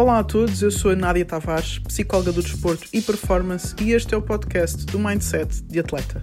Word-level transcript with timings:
Olá 0.00 0.20
a 0.20 0.24
todos, 0.24 0.62
eu 0.62 0.70
sou 0.70 0.92
a 0.92 0.96
Nádia 0.96 1.26
Tavares, 1.26 1.78
psicóloga 1.80 2.32
do 2.32 2.42
desporto 2.42 2.88
e 2.90 3.02
performance, 3.02 3.76
e 3.82 3.92
este 3.92 4.14
é 4.14 4.16
o 4.16 4.22
podcast 4.22 4.86
do 4.86 4.98
Mindset 4.98 5.62
de 5.64 5.78
Atleta. 5.78 6.22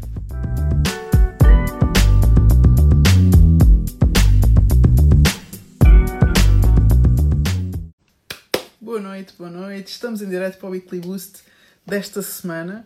Boa 8.82 9.00
noite, 9.00 9.36
boa 9.38 9.52
noite. 9.52 9.91
Estamos 9.91 10.23
em 10.23 10.28
direto 10.28 10.57
para 10.57 10.70
o 10.70 10.71
Weekly 10.71 11.00
Boost 11.00 11.44
desta 11.86 12.23
semana, 12.23 12.84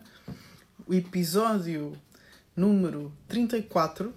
o 0.86 0.92
episódio 0.92 1.94
número 2.54 3.10
34. 3.28 4.12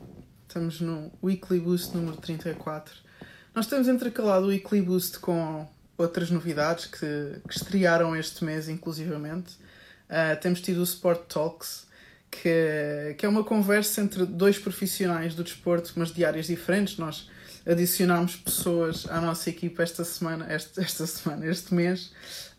Estamos 0.46 0.82
no 0.82 1.10
Weekly 1.23 1.62
Boost 1.62 1.96
número 1.96 2.18
34. 2.18 2.93
Nós 3.56 3.65
temos 3.65 3.87
intercalado 3.87 4.48
o 4.48 4.50
Weekly 4.50 4.82
Boost 4.82 5.20
com 5.20 5.73
outras 5.98 6.30
novidades 6.30 6.86
que, 6.86 7.40
que 7.48 7.56
estrearam 7.56 8.16
este 8.16 8.44
mês, 8.44 8.68
inclusivamente. 8.70 9.54
Uh, 10.10 10.40
temos 10.42 10.62
tido 10.62 10.80
o 10.80 10.84
Sport 10.84 11.21
Talks, 11.28 11.88
que, 12.30 13.16
que 13.18 13.26
é 13.26 13.30
uma 13.30 13.44
conversa 13.44 14.02
entre 14.02 14.26
dois 14.26 14.58
profissionais 14.58 15.34
do 15.34 15.44
desporto, 15.44 15.94
mas 15.96 16.12
de 16.12 16.26
áreas 16.26 16.48
diferentes. 16.48 16.98
Nós 16.98 17.30
adicionámos 17.66 18.36
pessoas 18.36 19.08
à 19.10 19.20
nossa 19.20 19.50
equipa 19.50 19.82
esta 19.82 20.04
semana, 20.04 20.54
este, 20.54 20.80
esta 20.82 21.08
semana, 21.08 21.46
este 21.48 21.74
mês, 21.74 22.12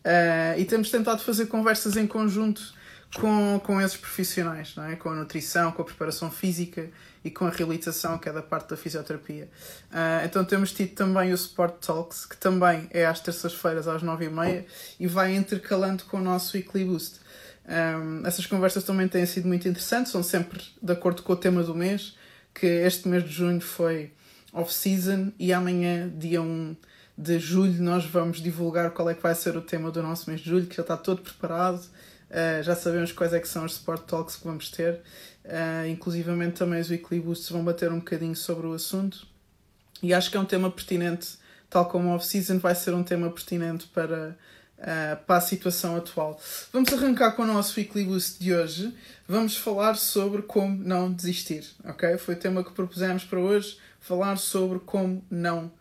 uh, 0.03 0.59
e 0.59 0.65
temos 0.65 0.89
tentado 0.89 1.21
fazer 1.21 1.45
conversas 1.47 1.95
em 1.95 2.05
conjunto 2.05 2.76
com, 3.15 3.59
com 3.63 3.81
esses 3.81 3.97
profissionais, 3.97 4.75
não 4.75 4.83
é? 4.83 4.95
com 4.95 5.09
a 5.09 5.15
nutrição, 5.15 5.71
com 5.71 5.81
a 5.81 5.85
preparação 5.85 6.29
física 6.29 6.89
e 7.23 7.31
com 7.31 7.45
a 7.45 7.49
reabilitação, 7.49 8.17
que 8.17 8.29
é 8.29 8.33
da 8.33 8.41
parte 8.41 8.69
da 8.69 8.77
fisioterapia. 8.77 9.49
Uh, 9.91 10.25
então 10.25 10.43
temos 10.43 10.71
tido 10.71 10.93
também 10.93 11.31
o 11.31 11.35
Sport 11.35 11.85
Talks, 11.85 12.25
que 12.25 12.37
também 12.37 12.87
é 12.91 13.05
às 13.05 13.19
terças-feiras 13.19 13.87
às 13.87 14.03
nove 14.03 14.25
e 14.25 14.29
meia 14.29 14.65
e 14.99 15.07
vai 15.07 15.35
intercalando 15.35 16.03
com 16.05 16.17
o 16.17 16.21
nosso 16.21 16.57
Weekly. 16.57 16.85
Um, 16.87 18.25
essas 18.25 18.45
conversas 18.45 18.83
também 18.83 19.07
têm 19.07 19.25
sido 19.25 19.47
muito 19.47 19.67
interessantes, 19.67 20.11
são 20.11 20.23
sempre 20.23 20.61
de 20.81 20.93
acordo 20.93 21.23
com 21.23 21.33
o 21.33 21.35
tema 21.35 21.63
do 21.63 21.75
mês, 21.75 22.15
que 22.53 22.65
este 22.65 23.07
mês 23.07 23.23
de 23.23 23.31
junho 23.31 23.59
foi 23.59 24.13
off-season 24.53 25.31
e 25.37 25.51
amanhã, 25.51 26.09
dia 26.09 26.41
1 26.41 26.75
de 27.17 27.39
julho, 27.39 27.81
nós 27.81 28.05
vamos 28.05 28.39
divulgar 28.39 28.91
qual 28.91 29.09
é 29.09 29.13
que 29.13 29.23
vai 29.23 29.33
ser 29.33 29.57
o 29.57 29.61
tema 29.61 29.91
do 29.91 30.03
nosso 30.03 30.29
mês 30.29 30.41
de 30.41 30.49
julho, 30.49 30.67
que 30.67 30.75
já 30.75 30.83
está 30.83 30.95
todo 30.95 31.21
preparado 31.21 31.81
Uh, 32.29 32.61
já 32.61 32.75
sabemos 32.75 33.11
quais 33.11 33.33
é 33.33 33.39
que 33.39 33.47
são 33.47 33.65
os 33.65 33.73
Sport 33.73 34.03
Talks 34.05 34.35
que 34.35 34.43
vamos 34.43 34.69
ter. 34.69 35.01
Uh, 35.45 35.87
inclusivamente 35.87 36.57
também 36.57 36.81
os 36.81 36.89
Weekly 36.89 37.21
Boosts 37.21 37.49
vão 37.49 37.63
bater 37.63 37.91
um 37.91 37.99
bocadinho 37.99 38.35
sobre 38.35 38.67
o 38.67 38.73
assunto. 38.73 39.25
E 40.03 40.13
acho 40.13 40.29
que 40.29 40.37
é 40.37 40.39
um 40.39 40.45
tema 40.45 40.69
pertinente, 40.69 41.37
tal 41.69 41.87
como 41.89 42.09
o 42.09 42.15
off-season 42.15 42.59
vai 42.59 42.75
ser 42.75 42.93
um 42.93 43.03
tema 43.03 43.29
pertinente 43.31 43.87
para, 43.87 44.37
uh, 44.77 45.25
para 45.25 45.37
a 45.37 45.41
situação 45.41 45.95
atual. 45.95 46.39
Vamos 46.71 46.91
arrancar 46.93 47.31
com 47.31 47.43
o 47.43 47.47
nosso 47.47 47.79
Weekly 47.79 48.03
Boost 48.03 48.39
de 48.39 48.53
hoje. 48.53 48.93
Vamos 49.27 49.57
falar 49.57 49.95
sobre 49.95 50.41
como 50.41 50.77
não 50.83 51.11
desistir, 51.11 51.65
ok? 51.83 52.17
Foi 52.17 52.35
o 52.35 52.39
tema 52.39 52.63
que 52.63 52.71
propusemos 52.71 53.23
para 53.23 53.39
hoje, 53.39 53.77
falar 53.99 54.37
sobre 54.37 54.79
como 54.79 55.23
não 55.31 55.71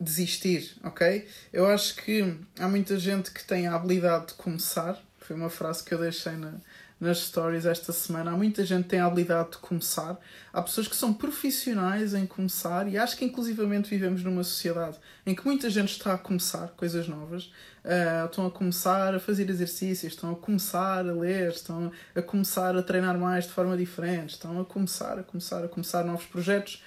desistir, 0.00 0.76
ok? 0.82 1.26
Eu 1.52 1.66
acho 1.66 1.94
que 1.96 2.36
há 2.58 2.68
muita 2.68 2.98
gente 2.98 3.30
que 3.30 3.44
tem 3.44 3.66
a 3.66 3.74
habilidade 3.74 4.28
de 4.28 4.34
começar, 4.34 5.00
foi 5.32 5.40
uma 5.40 5.48
frase 5.48 5.82
que 5.82 5.94
eu 5.94 5.98
deixei 5.98 6.32
na, 6.32 6.52
nas 7.00 7.18
stories 7.18 7.64
esta 7.64 7.90
semana. 7.90 8.32
Há 8.32 8.36
muita 8.36 8.66
gente 8.66 8.84
que 8.84 8.90
tem 8.90 9.00
a 9.00 9.06
habilidade 9.06 9.52
de 9.52 9.58
começar. 9.58 10.18
Há 10.52 10.60
pessoas 10.60 10.86
que 10.86 10.94
são 10.94 11.14
profissionais 11.14 12.12
em 12.12 12.26
começar 12.26 12.86
e 12.86 12.98
acho 12.98 13.16
que 13.16 13.24
inclusivamente 13.24 13.88
vivemos 13.88 14.22
numa 14.22 14.44
sociedade 14.44 14.98
em 15.24 15.34
que 15.34 15.44
muita 15.46 15.70
gente 15.70 15.92
está 15.92 16.12
a 16.12 16.18
começar 16.18 16.68
coisas 16.76 17.08
novas. 17.08 17.44
Uh, 17.82 18.26
estão 18.26 18.46
a 18.46 18.50
começar 18.50 19.14
a 19.14 19.18
fazer 19.18 19.48
exercícios, 19.48 20.12
estão 20.12 20.32
a 20.32 20.36
começar 20.36 20.98
a 20.98 21.12
ler, 21.12 21.52
estão 21.52 21.90
a 22.14 22.20
começar 22.20 22.76
a 22.76 22.82
treinar 22.82 23.18
mais 23.18 23.46
de 23.46 23.52
forma 23.52 23.74
diferente, 23.76 24.34
estão 24.34 24.60
a 24.60 24.64
começar, 24.66 25.18
a 25.18 25.22
começar, 25.22 25.64
a 25.64 25.68
começar 25.68 26.04
novos 26.04 26.26
projetos. 26.26 26.82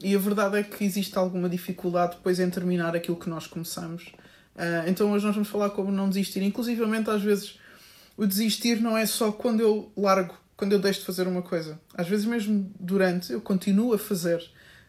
E 0.00 0.16
a 0.16 0.18
verdade 0.18 0.58
é 0.58 0.62
que 0.64 0.84
existe 0.84 1.16
alguma 1.16 1.48
dificuldade 1.48 2.16
depois 2.16 2.40
em 2.40 2.50
terminar 2.50 2.96
aquilo 2.96 3.16
que 3.16 3.30
nós 3.30 3.46
começamos. 3.46 4.12
Uh, 4.56 4.88
então 4.88 5.12
hoje 5.12 5.24
nós 5.24 5.34
vamos 5.34 5.48
falar 5.48 5.70
como 5.70 5.92
não 5.92 6.08
desistir. 6.08 6.42
Inclusivamente 6.42 7.08
às 7.08 7.22
vezes 7.22 7.62
o 8.16 8.26
desistir 8.26 8.80
não 8.80 8.96
é 8.96 9.06
só 9.06 9.32
quando 9.32 9.60
eu 9.60 9.92
largo, 9.96 10.34
quando 10.56 10.72
eu 10.72 10.78
deixo 10.78 11.00
de 11.00 11.06
fazer 11.06 11.26
uma 11.26 11.42
coisa. 11.42 11.80
Às 11.94 12.08
vezes, 12.08 12.26
mesmo 12.26 12.70
durante, 12.78 13.32
eu 13.32 13.40
continuo 13.40 13.92
a 13.92 13.98
fazer 13.98 14.40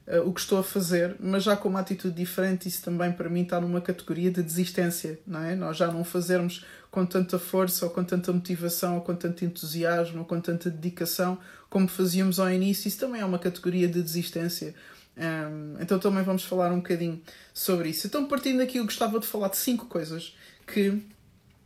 uh, 0.07 0.27
o 0.27 0.33
que 0.33 0.39
estou 0.39 0.59
a 0.59 0.63
fazer, 0.63 1.15
mas 1.19 1.43
já 1.43 1.55
com 1.55 1.69
uma 1.69 1.79
atitude 1.79 2.15
diferente. 2.15 2.67
Isso 2.67 2.83
também, 2.83 3.11
para 3.11 3.29
mim, 3.29 3.41
está 3.41 3.59
numa 3.59 3.81
categoria 3.81 4.29
de 4.29 4.43
desistência, 4.43 5.19
não 5.25 5.43
é? 5.43 5.55
Nós 5.55 5.77
já 5.77 5.91
não 5.91 6.03
fazermos 6.03 6.65
com 6.91 7.05
tanta 7.05 7.39
força, 7.39 7.85
ou 7.85 7.91
com 7.91 8.03
tanta 8.03 8.31
motivação, 8.31 8.95
ou 8.95 9.01
com 9.01 9.15
tanto 9.15 9.43
entusiasmo, 9.43 10.19
ou 10.19 10.25
com 10.25 10.39
tanta 10.39 10.69
dedicação 10.69 11.37
como 11.69 11.87
fazíamos 11.87 12.39
ao 12.39 12.49
início. 12.51 12.87
Isso 12.87 12.99
também 12.99 13.21
é 13.21 13.25
uma 13.25 13.39
categoria 13.39 13.87
de 13.87 14.01
desistência. 14.01 14.73
Um, 15.17 15.81
então, 15.81 15.97
também 15.97 16.23
vamos 16.23 16.43
falar 16.43 16.71
um 16.71 16.77
bocadinho 16.77 17.21
sobre 17.53 17.89
isso. 17.89 18.05
Então, 18.05 18.27
partindo 18.27 18.59
daqui, 18.59 18.77
eu 18.77 18.85
gostava 18.85 19.19
de 19.19 19.25
falar 19.25 19.49
de 19.49 19.57
cinco 19.57 19.87
coisas 19.87 20.35
que 20.67 21.01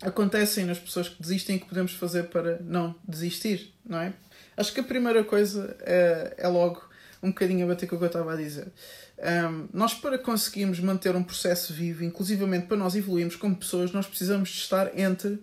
acontecem 0.02 0.66
nas 0.66 0.80
pessoas 0.80 1.10
que 1.10 1.22
desistem 1.22 1.60
que 1.60 1.66
podemos 1.66 1.94
fazer 1.94 2.24
para 2.24 2.60
não 2.62 2.96
desistir, 3.08 3.74
não 3.86 4.00
é? 4.00 4.14
Acho 4.56 4.74
que 4.74 4.80
a 4.80 4.84
primeira 4.84 5.24
coisa 5.24 5.76
é, 5.82 6.36
é 6.38 6.48
logo 6.48 6.88
um 7.22 7.30
bocadinho 7.30 7.66
a 7.66 7.68
bater 7.68 7.88
com 7.88 7.96
o 7.96 7.98
que 7.98 8.06
eu 8.06 8.08
estava 8.08 8.34
a 8.34 8.36
dizer. 8.36 8.72
Um, 9.18 9.68
nós, 9.74 9.94
para 9.94 10.18
conseguirmos 10.18 10.80
manter 10.80 11.16
um 11.16 11.24
processo 11.24 11.74
vivo, 11.74 12.04
inclusivamente 12.04 12.68
para 12.68 12.78
nós 12.78 12.96
evoluirmos 12.96 13.36
como 13.36 13.56
pessoas, 13.56 13.92
nós 13.92 14.08
precisamos 14.08 14.50
de 14.50 14.58
estar 14.58 14.98
entre 14.98 15.42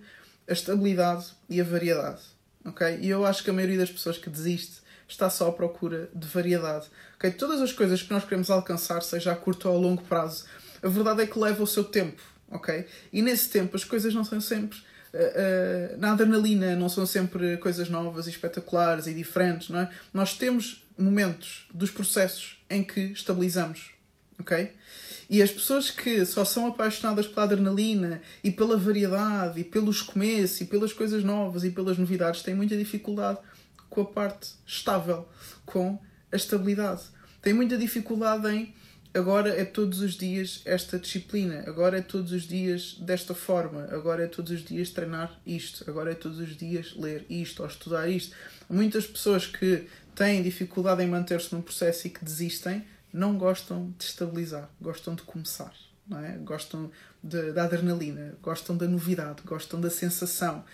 a 0.48 0.52
estabilidade 0.52 1.26
e 1.48 1.60
a 1.60 1.64
variedade. 1.64 2.22
Okay? 2.64 2.98
E 3.00 3.08
eu 3.08 3.26
acho 3.26 3.44
que 3.44 3.50
a 3.50 3.52
maioria 3.52 3.78
das 3.78 3.90
pessoas 3.90 4.16
que 4.16 4.30
desiste 4.30 4.80
está 5.06 5.28
só 5.28 5.48
à 5.48 5.52
procura 5.52 6.08
de 6.14 6.26
variedade. 6.26 6.86
Okay? 7.16 7.30
Todas 7.30 7.60
as 7.60 7.72
coisas 7.72 8.02
que 8.02 8.10
nós 8.10 8.24
queremos 8.24 8.50
alcançar, 8.50 9.02
seja 9.02 9.32
a 9.32 9.36
curto 9.36 9.68
ou 9.68 9.76
a 9.76 9.78
longo 9.78 10.02
prazo, 10.02 10.46
a 10.82 10.88
verdade 10.88 11.22
é 11.22 11.26
que 11.26 11.38
leva 11.38 11.62
o 11.62 11.66
seu 11.66 11.84
tempo 11.84 12.22
ok? 12.50 12.86
E 13.12 13.22
nesse 13.22 13.48
tempo 13.48 13.76
as 13.76 13.84
coisas 13.84 14.14
não 14.14 14.24
são 14.24 14.40
sempre 14.40 14.78
uh, 15.12 15.94
uh, 15.94 15.98
na 15.98 16.12
adrenalina, 16.12 16.76
não 16.76 16.88
são 16.88 17.06
sempre 17.06 17.56
coisas 17.58 17.88
novas 17.88 18.26
e 18.26 18.30
espetaculares 18.30 19.06
e 19.06 19.14
diferentes, 19.14 19.68
não 19.68 19.80
é? 19.80 19.90
Nós 20.12 20.34
temos 20.36 20.84
momentos 20.98 21.66
dos 21.72 21.90
processos 21.90 22.62
em 22.70 22.82
que 22.82 23.00
estabilizamos, 23.00 23.90
ok? 24.38 24.72
E 25.28 25.42
as 25.42 25.50
pessoas 25.50 25.90
que 25.90 26.24
só 26.24 26.44
são 26.44 26.68
apaixonadas 26.68 27.26
pela 27.26 27.44
adrenalina 27.44 28.22
e 28.44 28.50
pela 28.50 28.76
variedade 28.76 29.60
e 29.60 29.64
pelos 29.64 30.00
começos 30.00 30.60
e 30.60 30.64
pelas 30.66 30.92
coisas 30.92 31.24
novas 31.24 31.64
e 31.64 31.70
pelas 31.70 31.98
novidades 31.98 32.42
têm 32.42 32.54
muita 32.54 32.76
dificuldade 32.76 33.38
com 33.90 34.02
a 34.02 34.04
parte 34.04 34.50
estável, 34.64 35.28
com 35.64 35.98
a 36.30 36.36
estabilidade. 36.36 37.02
Têm 37.42 37.52
muita 37.52 37.76
dificuldade 37.76 38.48
em 38.48 38.74
agora 39.16 39.48
é 39.48 39.64
todos 39.64 40.00
os 40.00 40.14
dias 40.14 40.60
esta 40.64 40.98
disciplina, 40.98 41.64
agora 41.66 41.98
é 41.98 42.02
todos 42.02 42.32
os 42.32 42.42
dias 42.42 42.96
desta 43.00 43.34
forma, 43.34 43.88
agora 43.90 44.24
é 44.24 44.26
todos 44.26 44.52
os 44.52 44.64
dias 44.64 44.90
treinar 44.90 45.40
isto, 45.46 45.88
agora 45.88 46.12
é 46.12 46.14
todos 46.14 46.38
os 46.38 46.56
dias 46.56 46.94
ler 46.96 47.24
isto 47.28 47.62
ou 47.62 47.68
estudar 47.68 48.08
isto. 48.08 48.34
Muitas 48.68 49.06
pessoas 49.06 49.46
que 49.46 49.86
têm 50.14 50.42
dificuldade 50.42 51.02
em 51.02 51.08
manter-se 51.08 51.54
num 51.54 51.62
processo 51.62 52.06
e 52.06 52.10
que 52.10 52.24
desistem 52.24 52.84
não 53.12 53.38
gostam 53.38 53.94
de 53.98 54.04
estabilizar, 54.04 54.68
gostam 54.80 55.14
de 55.14 55.22
começar. 55.22 55.72
É? 56.22 56.38
Gostam 56.38 56.88
de, 57.20 57.50
da 57.50 57.64
adrenalina, 57.64 58.36
gostam 58.40 58.76
da 58.76 58.86
novidade, 58.86 59.42
gostam 59.44 59.80
da 59.80 59.90
sensação. 59.90 60.64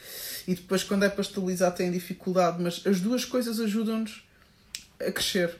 E 0.46 0.54
depois, 0.54 0.84
quando 0.84 1.04
é 1.04 1.08
para 1.08 1.22
estabilizar, 1.22 1.74
têm 1.74 1.90
dificuldade, 1.90 2.62
mas 2.62 2.82
as 2.86 3.00
duas 3.00 3.24
coisas 3.24 3.58
ajudam-nos 3.58 4.28
a 5.00 5.10
crescer 5.10 5.58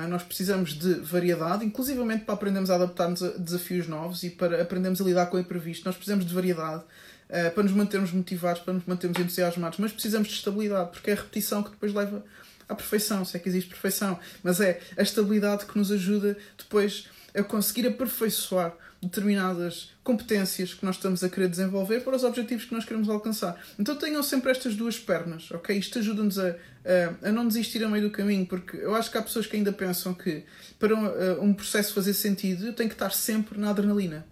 é? 0.00 0.06
Nós 0.06 0.22
precisamos 0.22 0.72
de 0.72 0.94
variedade, 0.94 1.64
inclusivamente 1.64 2.24
para 2.24 2.34
aprendermos 2.34 2.70
a 2.70 2.74
adaptar-nos 2.74 3.22
a 3.22 3.28
desafios 3.28 3.86
novos 3.86 4.22
e 4.22 4.30
para 4.30 4.60
aprendermos 4.60 5.00
a 5.00 5.04
lidar 5.04 5.26
com 5.26 5.36
o 5.36 5.40
imprevisto. 5.40 5.84
Nós 5.84 5.94
precisamos 5.94 6.26
de 6.26 6.34
variedade 6.34 6.82
uh, 6.82 7.50
para 7.54 7.62
nos 7.62 7.72
mantermos 7.72 8.10
motivados, 8.12 8.62
para 8.62 8.74
nos 8.74 8.84
mantermos 8.86 9.18
entusiasmados, 9.18 9.78
mas 9.78 9.92
precisamos 9.92 10.28
de 10.28 10.34
estabilidade, 10.34 10.90
porque 10.90 11.10
é 11.10 11.12
a 11.12 11.16
repetição 11.16 11.62
que 11.62 11.70
depois 11.70 11.94
leva 11.94 12.24
à 12.68 12.74
perfeição, 12.74 13.24
se 13.24 13.36
é 13.36 13.40
que 13.40 13.48
existe 13.48 13.70
perfeição. 13.70 14.18
Mas 14.42 14.60
é 14.60 14.80
a 14.96 15.02
estabilidade 15.02 15.66
que 15.66 15.78
nos 15.78 15.92
ajuda 15.92 16.36
depois 16.58 17.08
a 17.34 17.42
conseguir 17.42 17.86
aperfeiçoar 17.86 18.74
determinadas 19.04 19.92
competências 20.02 20.74
que 20.74 20.84
nós 20.84 20.96
estamos 20.96 21.22
a 21.22 21.28
querer 21.28 21.48
desenvolver 21.48 22.00
para 22.00 22.16
os 22.16 22.24
objetivos 22.24 22.64
que 22.64 22.74
nós 22.74 22.84
queremos 22.84 23.08
alcançar. 23.08 23.60
Então 23.78 23.96
tenham 23.96 24.22
sempre 24.22 24.50
estas 24.50 24.74
duas 24.74 24.98
pernas, 24.98 25.50
ok? 25.50 25.76
Isto 25.76 25.98
ajuda-nos 25.98 26.38
a, 26.38 26.48
a, 26.48 27.28
a, 27.28 27.32
não 27.32 27.46
desistir 27.46 27.82
a 27.84 27.88
meio 27.88 28.04
do 28.04 28.10
caminho, 28.10 28.46
porque 28.46 28.76
eu 28.76 28.94
acho 28.94 29.10
que 29.10 29.18
há 29.18 29.22
pessoas 29.22 29.46
que 29.46 29.56
ainda 29.56 29.72
pensam 29.72 30.14
que 30.14 30.44
para 30.78 30.94
um, 30.94 31.44
um 31.44 31.54
processo 31.54 31.94
fazer 31.94 32.14
sentido 32.14 32.66
eu 32.66 32.72
tenho 32.72 32.88
que 32.88 32.94
estar 32.94 33.10
sempre 33.10 33.58
na 33.58 33.70
adrenalina. 33.70 34.26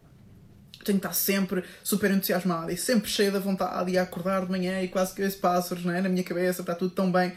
Eu 0.78 0.84
tenho 0.84 0.98
que 0.98 1.06
estar 1.06 1.14
sempre 1.14 1.62
super 1.84 2.10
entusiasmada 2.10 2.72
e 2.72 2.76
sempre 2.76 3.08
cheia 3.08 3.30
de 3.30 3.38
vontade 3.38 3.92
e 3.92 3.98
a 3.98 4.02
acordar 4.02 4.44
de 4.44 4.50
manhã 4.50 4.82
e 4.82 4.88
quase 4.88 5.14
que 5.14 5.22
esse 5.22 5.36
pássaros 5.36 5.84
não 5.84 5.92
é? 5.94 6.00
na 6.00 6.08
minha 6.08 6.24
cabeça, 6.24 6.60
está 6.60 6.74
tudo 6.74 6.92
tão 6.92 7.10
bem. 7.10 7.32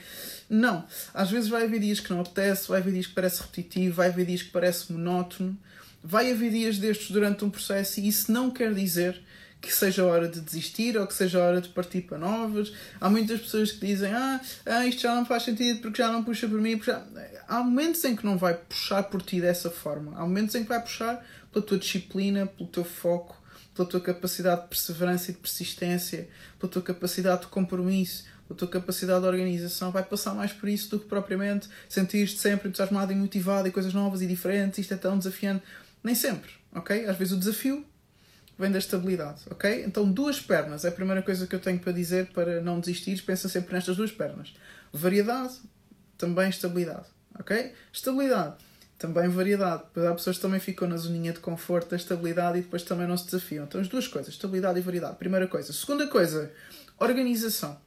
Não. 0.50 0.86
Às 1.14 1.30
vezes 1.30 1.50
vai 1.50 1.64
haver 1.64 1.80
dias 1.80 2.00
que 2.00 2.12
não 2.12 2.22
apetece, 2.22 2.68
vai 2.68 2.80
haver 2.80 2.94
dias 2.94 3.08
que 3.08 3.14
parece 3.14 3.42
repetitivo, 3.42 3.96
vai 3.96 4.08
haver 4.08 4.26
dias 4.26 4.42
que 4.42 4.50
parece 4.50 4.92
monótono 4.92 5.58
vai 6.06 6.32
haver 6.32 6.52
dias 6.52 6.78
destes 6.78 7.10
durante 7.10 7.44
um 7.44 7.50
processo 7.50 8.00
e 8.00 8.08
isso 8.08 8.32
não 8.32 8.52
quer 8.52 8.74
dizer 8.74 9.20
que 9.60 9.74
seja 9.74 10.06
hora 10.06 10.28
de 10.28 10.40
desistir 10.40 10.96
ou 10.96 11.08
que 11.08 11.14
seja 11.14 11.40
hora 11.40 11.60
de 11.60 11.70
partir 11.70 12.02
para 12.02 12.20
novas. 12.20 12.72
Há 13.02 13.10
muitas 13.10 13.42
pessoas 13.42 13.72
que 13.72 13.86
dizem: 13.86 14.14
Ah, 14.14 14.40
ah 14.68 14.86
isto 14.86 15.02
já 15.02 15.16
não 15.16 15.26
faz 15.26 15.44
sentido 15.44 15.82
porque 15.82 15.98
já 16.02 16.12
não 16.12 16.24
puxa 16.24 16.48
por 16.48 16.62
mim. 16.62 16.80
Já... 16.82 17.04
Há 17.48 17.64
momentos 17.64 18.04
em 18.06 18.16
que 18.16 18.24
não 18.24 18.38
vai 18.38 18.54
puxar 18.54 19.04
por 19.04 19.22
ti 19.24 19.42
dessa 19.42 19.72
forma. 19.72 20.14
Há 20.16 20.22
momentos 20.22 20.54
em 20.54 20.62
que 20.62 20.70
vai 20.70 20.80
puxar 20.80 21.26
pela 21.52 21.66
tua 21.66 21.80
disciplina, 21.80 22.46
pelo 22.46 22.70
teu 22.70 22.84
foco, 22.84 23.42
pela 23.74 23.88
tua 23.88 24.00
capacidade 24.00 24.62
de 24.62 24.68
perseverança 24.68 25.32
e 25.32 25.34
de 25.34 25.40
persistência, 25.40 26.30
pela 26.60 26.72
tua 26.72 26.82
capacidade 26.84 27.42
de 27.42 27.48
compromisso, 27.48 28.26
pela 28.48 28.58
tua 28.58 28.68
capacidade 28.68 29.22
de 29.22 29.28
organização. 29.28 29.92
Vai 29.92 30.04
passar 30.04 30.36
mais 30.36 30.54
por 30.54 30.70
isso 30.70 30.92
do 30.92 31.00
que 31.00 31.08
propriamente 31.08 31.68
sentir-te 31.90 32.38
sempre 32.38 32.70
entusiasmado 32.70 33.12
e 33.12 33.16
motivado 33.16 33.68
e 33.68 33.72
coisas 33.72 33.94
novas 33.94 34.22
e 34.22 34.28
diferentes. 34.28 34.78
Isto 34.78 34.94
é 34.94 34.98
tão 34.98 35.18
desafiante. 35.18 35.64
Nem 36.06 36.14
sempre, 36.14 36.52
ok? 36.72 37.08
Às 37.08 37.18
vezes 37.18 37.34
o 37.34 37.38
desafio 37.38 37.84
vem 38.60 38.72
da 38.72 38.78
estabilidade, 38.78 39.42
ok? 39.50 39.84
Então, 39.84 40.10
duas 40.10 40.40
pernas 40.40 40.86
é 40.86 40.90
a 40.90 40.92
primeira 40.92 41.24
coisa 41.24 41.48
que 41.48 41.56
eu 41.56 41.60
tenho 41.60 41.80
para 41.80 41.92
dizer 41.92 42.28
para 42.28 42.62
não 42.62 42.80
desistir. 42.80 43.20
Pensa 43.24 43.50
sempre 43.50 43.74
nestas 43.74 43.98
duas 43.98 44.12
pernas: 44.12 44.54
variedade, 44.94 45.56
também 46.16 46.48
estabilidade, 46.48 47.08
ok? 47.40 47.74
Estabilidade, 47.92 48.54
também 49.00 49.28
variedade. 49.30 49.82
Há 50.08 50.14
pessoas 50.14 50.36
que 50.36 50.44
também 50.44 50.60
ficam 50.60 50.88
na 50.88 50.96
zoninha 50.96 51.34
de 51.34 51.40
conforto 51.40 51.90
da 51.90 51.96
estabilidade 51.96 52.60
e 52.60 52.62
depois 52.62 52.84
também 52.84 53.08
não 53.08 53.18
se 53.18 53.26
desafiam. 53.26 53.66
Então, 53.66 53.82
as 53.82 53.88
duas 53.88 54.08
coisas: 54.08 54.32
estabilidade 54.32 54.78
e 54.78 54.84
variedade. 54.84 55.18
Primeira 55.18 55.48
coisa. 55.48 55.74
Segunda 55.74 56.06
coisa: 56.06 56.54
organização, 57.00 57.82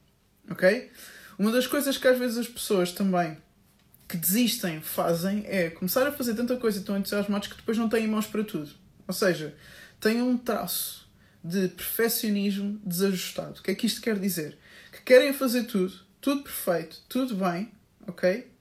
ok? 0.51 0.91
Uma 1.37 1.53
das 1.53 1.65
coisas 1.65 1.97
que 1.97 2.05
às 2.05 2.19
vezes 2.19 2.37
as 2.37 2.49
pessoas 2.49 2.91
também 2.91 3.37
que 4.09 4.17
desistem 4.17 4.81
fazem 4.81 5.45
é 5.45 5.69
começar 5.69 6.05
a 6.07 6.11
fazer 6.11 6.33
tanta 6.33 6.57
coisa 6.57 6.81
tão 6.81 6.97
entusiasmados 6.97 7.47
que 7.47 7.55
depois 7.55 7.77
não 7.77 7.87
têm 7.87 8.07
mãos 8.07 8.25
para 8.25 8.43
tudo. 8.43 8.71
Ou 9.07 9.13
seja, 9.13 9.55
têm 9.99 10.19
um 10.19 10.35
traço 10.35 11.07
de 11.43 11.67
perfeccionismo 11.67 12.81
desajustado. 12.83 13.59
O 13.59 13.63
que 13.63 13.69
é 13.69 13.75
que 13.75 13.85
isto 13.85 14.01
quer 14.01 14.17
dizer? 14.17 14.57
Que 14.91 15.01
querem 15.03 15.31
fazer 15.31 15.65
tudo, 15.65 15.93
tudo 16.19 16.41
perfeito, 16.41 16.97
tudo 17.07 17.35
bem, 17.35 17.71
ok? 18.07 18.51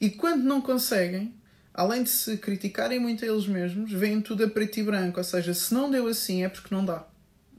E 0.00 0.08
quando 0.08 0.42
não 0.42 0.62
conseguem, 0.62 1.34
além 1.74 2.02
de 2.02 2.08
se 2.08 2.38
criticarem 2.38 2.98
muito 2.98 3.22
a 3.22 3.28
eles 3.28 3.46
mesmos, 3.46 3.92
veem 3.92 4.22
tudo 4.22 4.44
a 4.44 4.48
preto 4.48 4.78
e 4.78 4.82
branco. 4.82 5.18
Ou 5.18 5.24
seja, 5.24 5.52
se 5.52 5.74
não 5.74 5.90
deu 5.90 6.06
assim 6.06 6.42
é 6.42 6.48
porque 6.48 6.74
não 6.74 6.82
dá, 6.82 7.06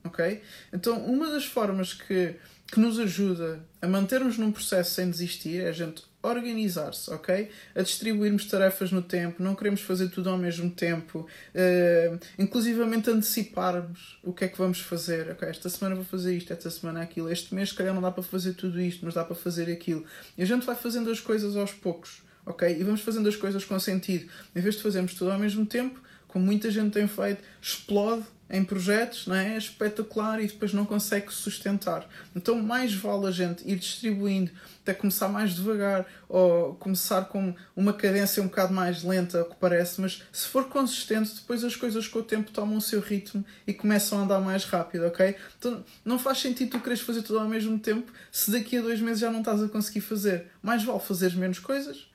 ok? 0.04 0.42
Então, 0.74 1.06
uma 1.06 1.30
das 1.30 1.46
formas 1.46 1.94
que, 1.94 2.36
que 2.72 2.80
nos 2.80 3.00
ajuda 3.00 3.66
a 3.82 3.88
mantermos 3.88 4.38
num 4.38 4.52
processo 4.52 4.92
sem 4.96 5.10
desistir 5.10 5.62
é 5.62 5.70
a 5.70 5.72
gente 5.72 6.04
organizar-se, 6.22 7.10
ok? 7.12 7.50
A 7.74 7.82
distribuirmos 7.82 8.46
tarefas 8.46 8.92
no 8.92 9.02
tempo, 9.02 9.42
não 9.42 9.56
queremos 9.56 9.82
fazer 9.82 10.10
tudo 10.10 10.30
ao 10.30 10.38
mesmo 10.38 10.70
tempo, 10.70 11.20
uh, 11.20 12.20
inclusivamente 12.38 13.10
anteciparmos 13.10 14.20
o 14.24 14.34
que 14.34 14.46
é 14.46 14.48
que 14.48 14.58
vamos 14.58 14.80
fazer, 14.80 15.30
ok? 15.32 15.48
Esta 15.48 15.70
semana 15.70 15.96
vou 15.96 16.04
fazer 16.04 16.36
isto, 16.36 16.52
esta 16.52 16.70
semana 16.70 17.02
aquilo, 17.02 17.32
este 17.32 17.56
mês, 17.56 17.70
se 17.70 17.76
calhar, 17.76 17.94
não 17.94 18.02
dá 18.02 18.12
para 18.12 18.24
fazer 18.24 18.54
tudo 18.54 18.82
isto, 18.82 19.06
mas 19.06 19.14
dá 19.14 19.24
para 19.24 19.36
fazer 19.36 19.72
aquilo. 19.72 20.04
E 20.38 20.44
a 20.44 20.46
gente 20.46 20.66
vai 20.66 20.76
fazendo 20.76 21.10
as 21.10 21.22
coisas 21.22 21.56
aos 21.56 21.72
poucos, 21.72 22.22
ok? 22.46 22.70
E 22.70 22.84
vamos 22.84 23.02
fazendo 23.02 23.30
as 23.30 23.36
coisas 23.36 23.64
com 23.64 23.80
sentido. 23.80 24.30
Em 24.54 24.60
vez 24.60 24.76
de 24.76 24.82
fazermos 24.82 25.14
tudo 25.14 25.32
ao 25.32 25.40
mesmo 25.40 25.66
tempo, 25.66 26.02
como 26.28 26.46
muita 26.46 26.70
gente 26.70 26.92
tem 26.92 27.08
feito, 27.08 27.42
explode 27.62 28.26
em 28.50 28.64
projetos, 28.64 29.28
não 29.28 29.36
é? 29.36 29.56
é 29.56 29.58
espetacular 29.58 30.42
e 30.42 30.48
depois 30.48 30.74
não 30.74 30.86
consegue 30.86 31.34
sustentar. 31.34 32.08
Então, 32.36 32.62
mais 32.62 32.94
vale 32.94 33.28
a 33.28 33.32
gente 33.32 33.70
ir 33.70 33.78
distribuindo, 33.78 34.52
até 34.82 34.94
começar 34.94 35.28
mais 35.28 35.54
devagar 35.54 36.06
ou 36.30 36.76
começar 36.76 37.26
com 37.26 37.54
uma 37.76 37.94
cadência 37.94 38.42
um 38.42 38.48
bocado 38.48 38.74
mais 38.74 39.04
lenta, 39.04 39.44
que 39.44 39.56
parece, 39.56 40.00
mas 40.00 40.24
se 40.32 40.48
for 40.48 40.66
consistente, 40.70 41.36
depois 41.36 41.64
as 41.64 41.76
coisas 41.76 42.08
com 42.08 42.20
o 42.20 42.24
tempo 42.24 42.52
tomam 42.52 42.78
o 42.78 42.82
seu 42.82 43.02
ritmo 43.02 43.44
e 43.66 43.74
começam 43.74 44.20
a 44.20 44.24
andar 44.24 44.40
mais 44.40 44.64
rápido, 44.64 45.06
ok? 45.08 45.36
Então, 45.60 45.84
não 46.06 46.18
faz 46.18 46.40
sentido 46.40 46.72
tu 46.72 46.80
queres 46.80 47.02
fazer 47.02 47.22
tudo 47.22 47.40
ao 47.40 47.48
mesmo 47.48 47.78
tempo 47.80 48.12
se 48.32 48.52
daqui 48.52 48.78
a 48.78 48.82
dois 48.82 49.02
meses 49.02 49.20
já 49.20 49.30
não 49.30 49.40
estás 49.40 49.62
a 49.62 49.68
conseguir 49.68 50.02
fazer. 50.02 50.48
Mais 50.62 50.84
vale 50.84 51.00
fazer 51.00 51.36
menos 51.36 51.60
coisas 51.60 52.08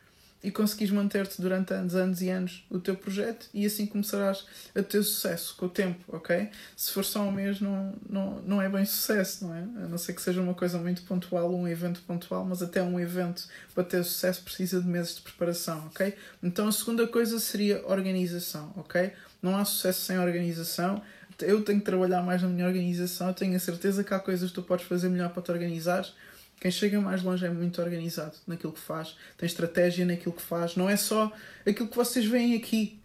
e 0.42 0.50
conseguires 0.50 0.92
manter-te 0.92 1.40
durante 1.40 1.72
anos, 1.72 1.94
anos 1.94 2.20
e 2.20 2.28
anos 2.28 2.64
o 2.68 2.78
teu 2.80 2.96
projeto 2.96 3.48
e 3.54 3.64
assim 3.64 3.86
começarás 3.86 4.44
a 4.74 4.82
ter 4.82 5.02
sucesso 5.02 5.54
com 5.56 5.66
o 5.66 5.68
tempo, 5.68 6.00
ok? 6.08 6.50
Se 6.76 6.92
for 6.92 7.04
só 7.04 7.22
um 7.22 7.30
mês 7.30 7.60
não, 7.60 7.94
não, 8.08 8.42
não 8.42 8.62
é 8.62 8.68
bem 8.68 8.84
sucesso, 8.84 9.46
não 9.46 9.54
é? 9.54 9.60
A 9.60 9.88
não 9.88 9.98
ser 9.98 10.14
que 10.14 10.22
seja 10.22 10.40
uma 10.40 10.54
coisa 10.54 10.78
muito 10.78 11.02
pontual, 11.02 11.54
um 11.54 11.68
evento 11.68 12.02
pontual, 12.02 12.44
mas 12.44 12.60
até 12.60 12.82
um 12.82 12.98
evento 12.98 13.46
para 13.74 13.84
ter 13.84 14.02
sucesso 14.04 14.42
precisa 14.42 14.80
de 14.80 14.88
meses 14.88 15.14
de 15.14 15.22
preparação, 15.22 15.86
ok? 15.86 16.14
Então 16.42 16.66
a 16.66 16.72
segunda 16.72 17.06
coisa 17.06 17.38
seria 17.38 17.86
organização, 17.86 18.72
ok? 18.76 19.12
Não 19.40 19.56
há 19.56 19.64
sucesso 19.64 20.00
sem 20.02 20.18
organização. 20.18 21.02
Eu 21.40 21.62
tenho 21.64 21.80
que 21.80 21.86
trabalhar 21.86 22.22
mais 22.22 22.42
na 22.42 22.48
minha 22.48 22.66
organização, 22.66 23.28
eu 23.28 23.34
tenho 23.34 23.56
a 23.56 23.58
certeza 23.58 24.04
que 24.04 24.12
há 24.12 24.18
coisas 24.18 24.50
que 24.50 24.54
tu 24.54 24.62
podes 24.62 24.86
fazer 24.86 25.08
melhor 25.08 25.30
para 25.30 25.42
te 25.42 25.50
organizar 25.50 26.06
quem 26.60 26.70
chega 26.70 27.00
mais 27.00 27.22
longe 27.22 27.44
é 27.44 27.50
muito 27.50 27.82
organizado 27.82 28.36
naquilo 28.46 28.72
que 28.72 28.80
faz, 28.80 29.16
tem 29.36 29.46
estratégia 29.46 30.06
naquilo 30.06 30.32
que 30.32 30.42
faz. 30.42 30.76
Não 30.76 30.88
é 30.88 30.96
só 30.96 31.32
aquilo 31.66 31.88
que 31.88 31.96
vocês 31.96 32.24
veem 32.24 32.54
aqui, 32.54 33.00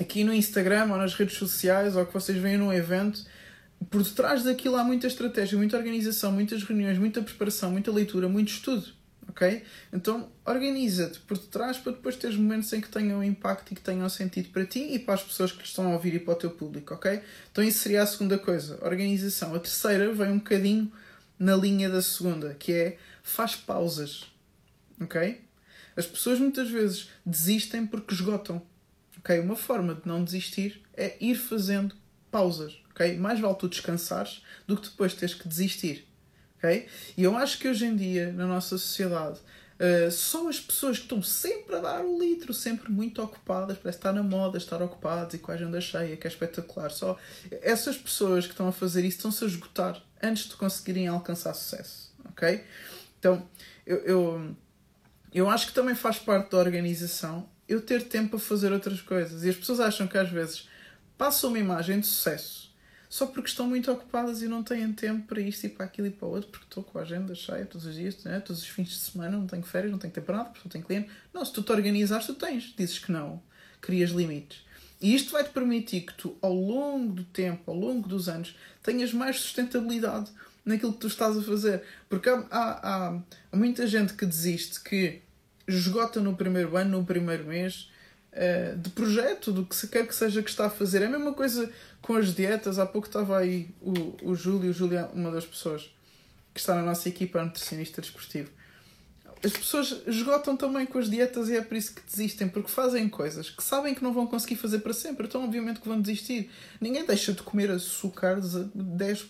aqui 0.00 0.22
no 0.22 0.32
Instagram 0.32 0.92
ou 0.92 0.96
nas 0.96 1.14
redes 1.14 1.36
sociais 1.36 1.96
ou 1.96 2.06
que 2.06 2.12
vocês 2.12 2.38
veem 2.38 2.56
num 2.56 2.72
evento. 2.72 3.24
Por 3.90 4.02
detrás 4.02 4.44
daquilo 4.44 4.76
há 4.76 4.84
muita 4.84 5.08
estratégia, 5.08 5.58
muita 5.58 5.76
organização, 5.76 6.30
muitas 6.30 6.62
reuniões, 6.62 6.96
muita 6.96 7.20
preparação, 7.20 7.70
muita 7.70 7.90
leitura, 7.90 8.28
muito 8.28 8.50
estudo. 8.52 8.86
Ok? 9.28 9.64
Então 9.92 10.30
organiza-te 10.44 11.18
por 11.18 11.36
detrás 11.36 11.78
para 11.78 11.92
depois 11.92 12.14
teres 12.14 12.36
momentos 12.36 12.72
em 12.72 12.80
que 12.80 12.88
tenham 12.88 13.24
impacto 13.24 13.72
e 13.72 13.74
que 13.74 13.80
tenham 13.80 14.08
sentido 14.08 14.50
para 14.50 14.64
ti 14.64 14.94
e 14.94 14.98
para 15.00 15.14
as 15.14 15.22
pessoas 15.24 15.50
que 15.50 15.64
estão 15.64 15.90
a 15.90 15.94
ouvir 15.94 16.14
e 16.14 16.20
para 16.20 16.34
o 16.34 16.36
teu 16.36 16.50
público, 16.50 16.94
ok? 16.94 17.20
Então 17.50 17.64
isso 17.64 17.80
seria 17.80 18.02
a 18.02 18.06
segunda 18.06 18.38
coisa, 18.38 18.78
organização. 18.82 19.52
A 19.52 19.58
terceira 19.58 20.12
vem 20.12 20.28
um 20.28 20.38
bocadinho 20.38 20.92
na 21.38 21.56
linha 21.56 21.88
da 21.88 22.02
segunda, 22.02 22.54
que 22.54 22.72
é 22.72 22.98
faz 23.22 23.54
pausas. 23.54 24.32
Ok? 25.00 25.42
As 25.96 26.06
pessoas 26.06 26.38
muitas 26.38 26.70
vezes 26.70 27.10
desistem 27.24 27.86
porque 27.86 28.14
esgotam. 28.14 28.62
Ok? 29.18 29.38
Uma 29.40 29.56
forma 29.56 29.94
de 29.94 30.06
não 30.06 30.24
desistir 30.24 30.82
é 30.94 31.16
ir 31.20 31.34
fazendo 31.34 31.94
pausas. 32.30 32.80
Ok? 32.90 33.16
Mais 33.16 33.40
vale 33.40 33.54
tu 33.56 33.68
descansares 33.68 34.42
do 34.66 34.76
que 34.76 34.88
depois 34.88 35.14
teres 35.14 35.34
que 35.34 35.48
desistir. 35.48 36.06
Ok? 36.58 36.88
E 37.16 37.22
eu 37.22 37.36
acho 37.36 37.58
que 37.58 37.68
hoje 37.68 37.86
em 37.86 37.96
dia, 37.96 38.32
na 38.32 38.46
nossa 38.46 38.78
sociedade, 38.78 39.40
Uh, 39.74 40.08
só 40.08 40.48
as 40.48 40.60
pessoas 40.60 40.98
que 40.98 41.02
estão 41.02 41.20
sempre 41.20 41.74
a 41.74 41.80
dar 41.80 42.04
o 42.04 42.18
litro, 42.18 42.54
sempre 42.54 42.92
muito 42.92 43.20
ocupadas, 43.20 43.76
parece 43.76 43.98
estar 43.98 44.12
na 44.12 44.22
moda 44.22 44.56
estar 44.56 44.80
ocupados 44.80 45.34
e 45.34 45.38
com 45.38 45.50
a 45.50 45.54
agenda 45.56 45.80
cheia, 45.80 46.16
que 46.16 46.26
é 46.28 46.30
espetacular. 46.30 46.90
Só 46.90 47.18
essas 47.60 47.96
pessoas 47.96 48.46
que 48.46 48.52
estão 48.52 48.68
a 48.68 48.72
fazer 48.72 49.04
isso 49.04 49.16
estão-se 49.16 49.42
a 49.42 49.48
esgotar 49.48 50.00
antes 50.24 50.48
de 50.48 50.56
conseguirem 50.56 51.06
alcançar 51.06 51.54
sucesso, 51.54 52.12
ok? 52.24 52.64
Então, 53.18 53.46
eu, 53.86 53.98
eu, 53.98 54.56
eu 55.32 55.50
acho 55.50 55.68
que 55.68 55.72
também 55.72 55.94
faz 55.94 56.18
parte 56.18 56.50
da 56.50 56.58
organização 56.58 57.48
eu 57.68 57.80
ter 57.80 58.04
tempo 58.08 58.30
para 58.30 58.38
fazer 58.38 58.72
outras 58.72 59.00
coisas. 59.00 59.44
E 59.44 59.48
as 59.48 59.56
pessoas 59.56 59.80
acham 59.80 60.06
que 60.06 60.18
às 60.18 60.30
vezes 60.30 60.68
passam 61.16 61.50
uma 61.50 61.58
imagem 61.58 62.00
de 62.00 62.06
sucesso 62.06 62.64
só 63.14 63.26
porque 63.26 63.48
estão 63.48 63.68
muito 63.68 63.92
ocupadas 63.92 64.42
e 64.42 64.48
não 64.48 64.64
têm 64.64 64.92
tempo 64.92 65.28
para 65.28 65.40
isto 65.40 65.64
e 65.64 65.68
para 65.68 65.86
aquilo 65.86 66.08
e 66.08 66.10
para 66.10 66.26
o 66.26 66.32
outro, 66.32 66.50
porque 66.50 66.64
estou 66.64 66.82
com 66.82 66.98
a 66.98 67.02
agenda 67.02 67.32
cheia 67.32 67.64
todos 67.64 67.86
os 67.86 67.94
dias, 67.94 68.24
né? 68.24 68.40
todos 68.40 68.60
os 68.60 68.66
fins 68.66 68.88
de 68.88 68.96
semana, 68.96 69.38
não 69.38 69.46
tenho 69.46 69.62
férias, 69.62 69.92
não 69.92 70.00
tenho 70.00 70.12
tempo 70.12 70.26
para 70.26 70.38
nada, 70.38 70.48
porque 70.50 70.62
não 70.64 70.72
tenho 70.72 70.84
cliente. 70.84 71.10
Não, 71.32 71.44
se 71.44 71.52
tu 71.52 71.62
te 71.62 71.70
organizares, 71.70 72.26
tu 72.26 72.34
tens. 72.34 72.74
Dizes 72.76 72.98
que 72.98 73.12
não, 73.12 73.40
crias 73.80 74.10
limites. 74.10 74.63
E 75.04 75.14
isto 75.14 75.32
vai-te 75.32 75.50
permitir 75.50 76.00
que 76.00 76.14
tu, 76.14 76.34
ao 76.40 76.54
longo 76.54 77.12
do 77.12 77.24
tempo, 77.24 77.70
ao 77.70 77.76
longo 77.76 78.08
dos 78.08 78.26
anos, 78.26 78.56
tenhas 78.82 79.12
mais 79.12 79.38
sustentabilidade 79.38 80.30
naquilo 80.64 80.94
que 80.94 81.00
tu 81.00 81.08
estás 81.08 81.36
a 81.36 81.42
fazer. 81.42 81.82
Porque 82.08 82.30
há, 82.30 82.46
há, 82.50 83.20
há, 83.52 83.54
muita 83.54 83.86
gente 83.86 84.14
que 84.14 84.24
desiste, 84.24 84.80
que 84.80 85.20
esgota 85.68 86.22
no 86.22 86.34
primeiro 86.34 86.74
ano, 86.74 87.00
no 87.00 87.04
primeiro 87.04 87.44
mês, 87.44 87.90
uh, 88.32 88.78
de 88.78 88.88
projeto, 88.88 89.52
do 89.52 89.66
que 89.66 89.76
se 89.76 89.88
quer 89.88 90.06
que 90.06 90.14
seja 90.14 90.42
que 90.42 90.48
está 90.48 90.68
a 90.68 90.70
fazer. 90.70 91.02
É 91.02 91.04
a 91.04 91.10
mesma 91.10 91.34
coisa 91.34 91.70
com 92.00 92.14
as 92.14 92.34
dietas. 92.34 92.78
Há 92.78 92.86
pouco 92.86 93.06
estava 93.06 93.36
aí 93.36 93.68
o, 93.82 94.30
o 94.30 94.34
Júlio, 94.34 94.70
o 94.70 94.72
Júlio 94.72 94.96
é 94.96 95.04
uma 95.12 95.30
das 95.30 95.44
pessoas 95.44 95.94
que 96.54 96.60
está 96.60 96.74
na 96.74 96.82
nossa 96.82 97.10
equipa, 97.10 97.44
nutricionista 97.44 98.00
desportivo 98.00 98.48
as 99.44 99.52
pessoas 99.52 100.02
esgotam 100.06 100.56
também 100.56 100.86
com 100.86 100.98
as 100.98 101.10
dietas 101.10 101.48
e 101.50 101.56
é 101.56 101.60
por 101.60 101.76
isso 101.76 101.94
que 101.94 102.00
desistem, 102.02 102.48
porque 102.48 102.70
fazem 102.70 103.08
coisas 103.08 103.50
que 103.50 103.62
sabem 103.62 103.94
que 103.94 104.02
não 104.02 104.12
vão 104.12 104.26
conseguir 104.26 104.56
fazer 104.56 104.78
para 104.78 104.94
sempre, 104.94 105.26
então 105.26 105.44
obviamente 105.44 105.80
que 105.80 105.88
vão 105.88 106.00
desistir. 106.00 106.50
Ninguém 106.80 107.04
deixa 107.04 107.32
de 107.32 107.42
comer 107.42 107.70
açúcar 107.70 108.38
a, 108.38 108.68
10, 108.74 109.26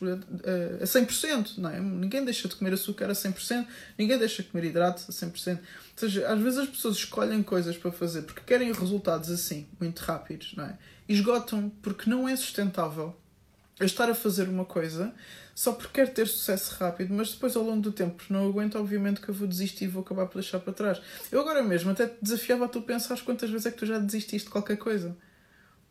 a 0.80 0.84
100%, 0.84 1.58
não 1.58 1.70
é? 1.70 1.80
Ninguém 1.80 2.24
deixa 2.24 2.46
de 2.46 2.54
comer 2.54 2.74
açúcar 2.74 3.06
a 3.06 3.12
100%, 3.12 3.66
ninguém 3.98 4.16
deixa 4.16 4.42
de 4.42 4.50
comer 4.50 4.66
hidratos 4.66 5.08
a 5.08 5.12
100%. 5.12 5.58
Ou 5.58 5.62
seja, 5.96 6.28
às 6.28 6.40
vezes 6.40 6.58
as 6.60 6.68
pessoas 6.68 6.96
escolhem 6.96 7.42
coisas 7.42 7.76
para 7.76 7.90
fazer 7.90 8.22
porque 8.22 8.42
querem 8.46 8.72
resultados 8.72 9.30
assim, 9.30 9.66
muito 9.80 9.98
rápidos, 10.00 10.54
não 10.56 10.64
é? 10.64 10.78
E 11.08 11.14
esgotam 11.14 11.70
porque 11.82 12.08
não 12.08 12.28
é 12.28 12.36
sustentável 12.36 13.16
estar 13.80 14.08
a 14.08 14.14
fazer 14.14 14.48
uma 14.48 14.64
coisa 14.64 15.12
só 15.54 15.72
porque 15.72 15.92
quero 15.92 16.10
ter 16.10 16.26
sucesso 16.26 16.74
rápido, 16.78 17.14
mas 17.14 17.32
depois 17.32 17.54
ao 17.54 17.62
longo 17.62 17.80
do 17.80 17.92
tempo 17.92 18.22
não 18.28 18.48
aguento, 18.48 18.76
obviamente 18.76 19.20
que 19.20 19.28
eu 19.28 19.34
vou 19.34 19.46
desistir 19.46 19.84
e 19.84 19.88
vou 19.88 20.02
acabar 20.02 20.26
por 20.26 20.40
deixar 20.40 20.58
para 20.58 20.72
trás. 20.72 21.00
Eu 21.30 21.40
agora 21.40 21.62
mesmo 21.62 21.90
até 21.90 22.06
te 22.06 22.16
desafiava 22.20 22.64
a 22.64 22.68
tu 22.68 22.82
pensares 22.82 23.22
quantas 23.22 23.50
vezes 23.50 23.66
é 23.66 23.70
que 23.70 23.78
tu 23.78 23.86
já 23.86 23.98
desististe 23.98 24.46
de 24.46 24.52
qualquer 24.52 24.76
coisa. 24.76 25.16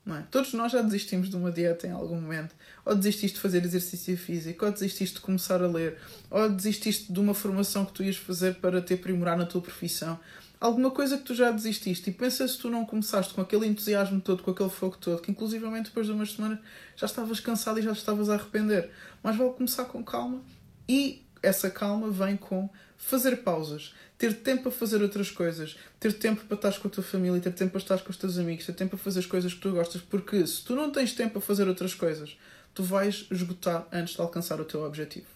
Não 0.05 0.17
é? 0.17 0.23
Todos 0.29 0.53
nós 0.53 0.71
já 0.71 0.81
desistimos 0.81 1.29
de 1.29 1.35
uma 1.37 1.49
dieta 1.49 1.87
em 1.87 1.91
algum 1.91 2.19
momento. 2.19 2.53
Ou 2.83 2.93
desististe 2.93 3.35
de 3.35 3.41
fazer 3.41 3.63
exercício 3.63 4.17
físico, 4.17 4.65
ou 4.65 4.71
desististe 4.71 5.15
de 5.15 5.21
começar 5.21 5.61
a 5.63 5.67
ler, 5.67 5.97
ou 6.29 6.49
desististe 6.49 7.11
de 7.11 7.19
uma 7.19 7.33
formação 7.33 7.85
que 7.85 7.93
tu 7.93 8.03
ias 8.03 8.17
fazer 8.17 8.55
para 8.55 8.81
te 8.81 8.93
aprimorar 8.93 9.37
na 9.37 9.45
tua 9.45 9.61
profissão. 9.61 10.19
Alguma 10.63 10.91
coisa 10.91 11.17
que 11.17 11.25
tu 11.25 11.35
já 11.35 11.51
desististe. 11.51 12.09
E 12.09 12.13
pensa 12.13 12.47
se 12.47 12.57
tu 12.57 12.69
não 12.69 12.85
começaste 12.85 13.33
com 13.33 13.41
aquele 13.41 13.67
entusiasmo 13.67 14.21
todo, 14.21 14.41
com 14.41 14.51
aquele 14.51 14.69
fogo 14.69 14.95
todo, 14.95 15.21
que 15.21 15.29
inclusivamente 15.29 15.89
depois 15.89 16.05
de 16.05 16.13
umas 16.13 16.31
semanas 16.31 16.57
já 16.95 17.05
estavas 17.05 17.41
cansado 17.41 17.79
e 17.79 17.81
já 17.81 17.91
estavas 17.91 18.29
a 18.29 18.35
arrepender. 18.35 18.89
Mas 19.21 19.35
vale 19.35 19.49
começar 19.51 19.83
com 19.83 20.01
calma 20.01 20.41
e 20.87 21.21
essa 21.41 21.69
calma 21.69 22.09
vem 22.09 22.37
com 22.37 22.69
fazer 22.95 23.43
pausas, 23.43 23.93
ter 24.17 24.35
tempo 24.35 24.63
para 24.63 24.71
fazer 24.71 25.01
outras 25.01 25.29
coisas, 25.29 25.75
ter 25.99 26.13
tempo 26.13 26.45
para 26.45 26.55
estar 26.55 26.79
com 26.79 26.87
a 26.87 26.91
tua 26.91 27.03
família, 27.03 27.41
ter 27.41 27.51
tempo 27.51 27.71
para 27.71 27.81
estar 27.81 27.99
com 27.99 28.09
os 28.09 28.15
teus 28.15 28.37
amigos, 28.37 28.65
ter 28.65 28.71
tempo 28.71 28.91
para 28.91 28.99
fazer 28.99 29.19
as 29.19 29.25
coisas 29.25 29.53
que 29.53 29.59
tu 29.59 29.69
gostas, 29.71 30.01
porque 30.01 30.47
se 30.47 30.63
tu 30.63 30.77
não 30.77 30.89
tens 30.93 31.11
tempo 31.11 31.31
para 31.31 31.41
fazer 31.41 31.67
outras 31.67 31.93
coisas, 31.93 32.37
tu 32.73 32.83
vais 32.83 33.27
esgotar 33.29 33.85
antes 33.91 34.13
de 34.15 34.21
alcançar 34.21 34.61
o 34.61 34.63
teu 34.63 34.81
objetivo. 34.83 35.27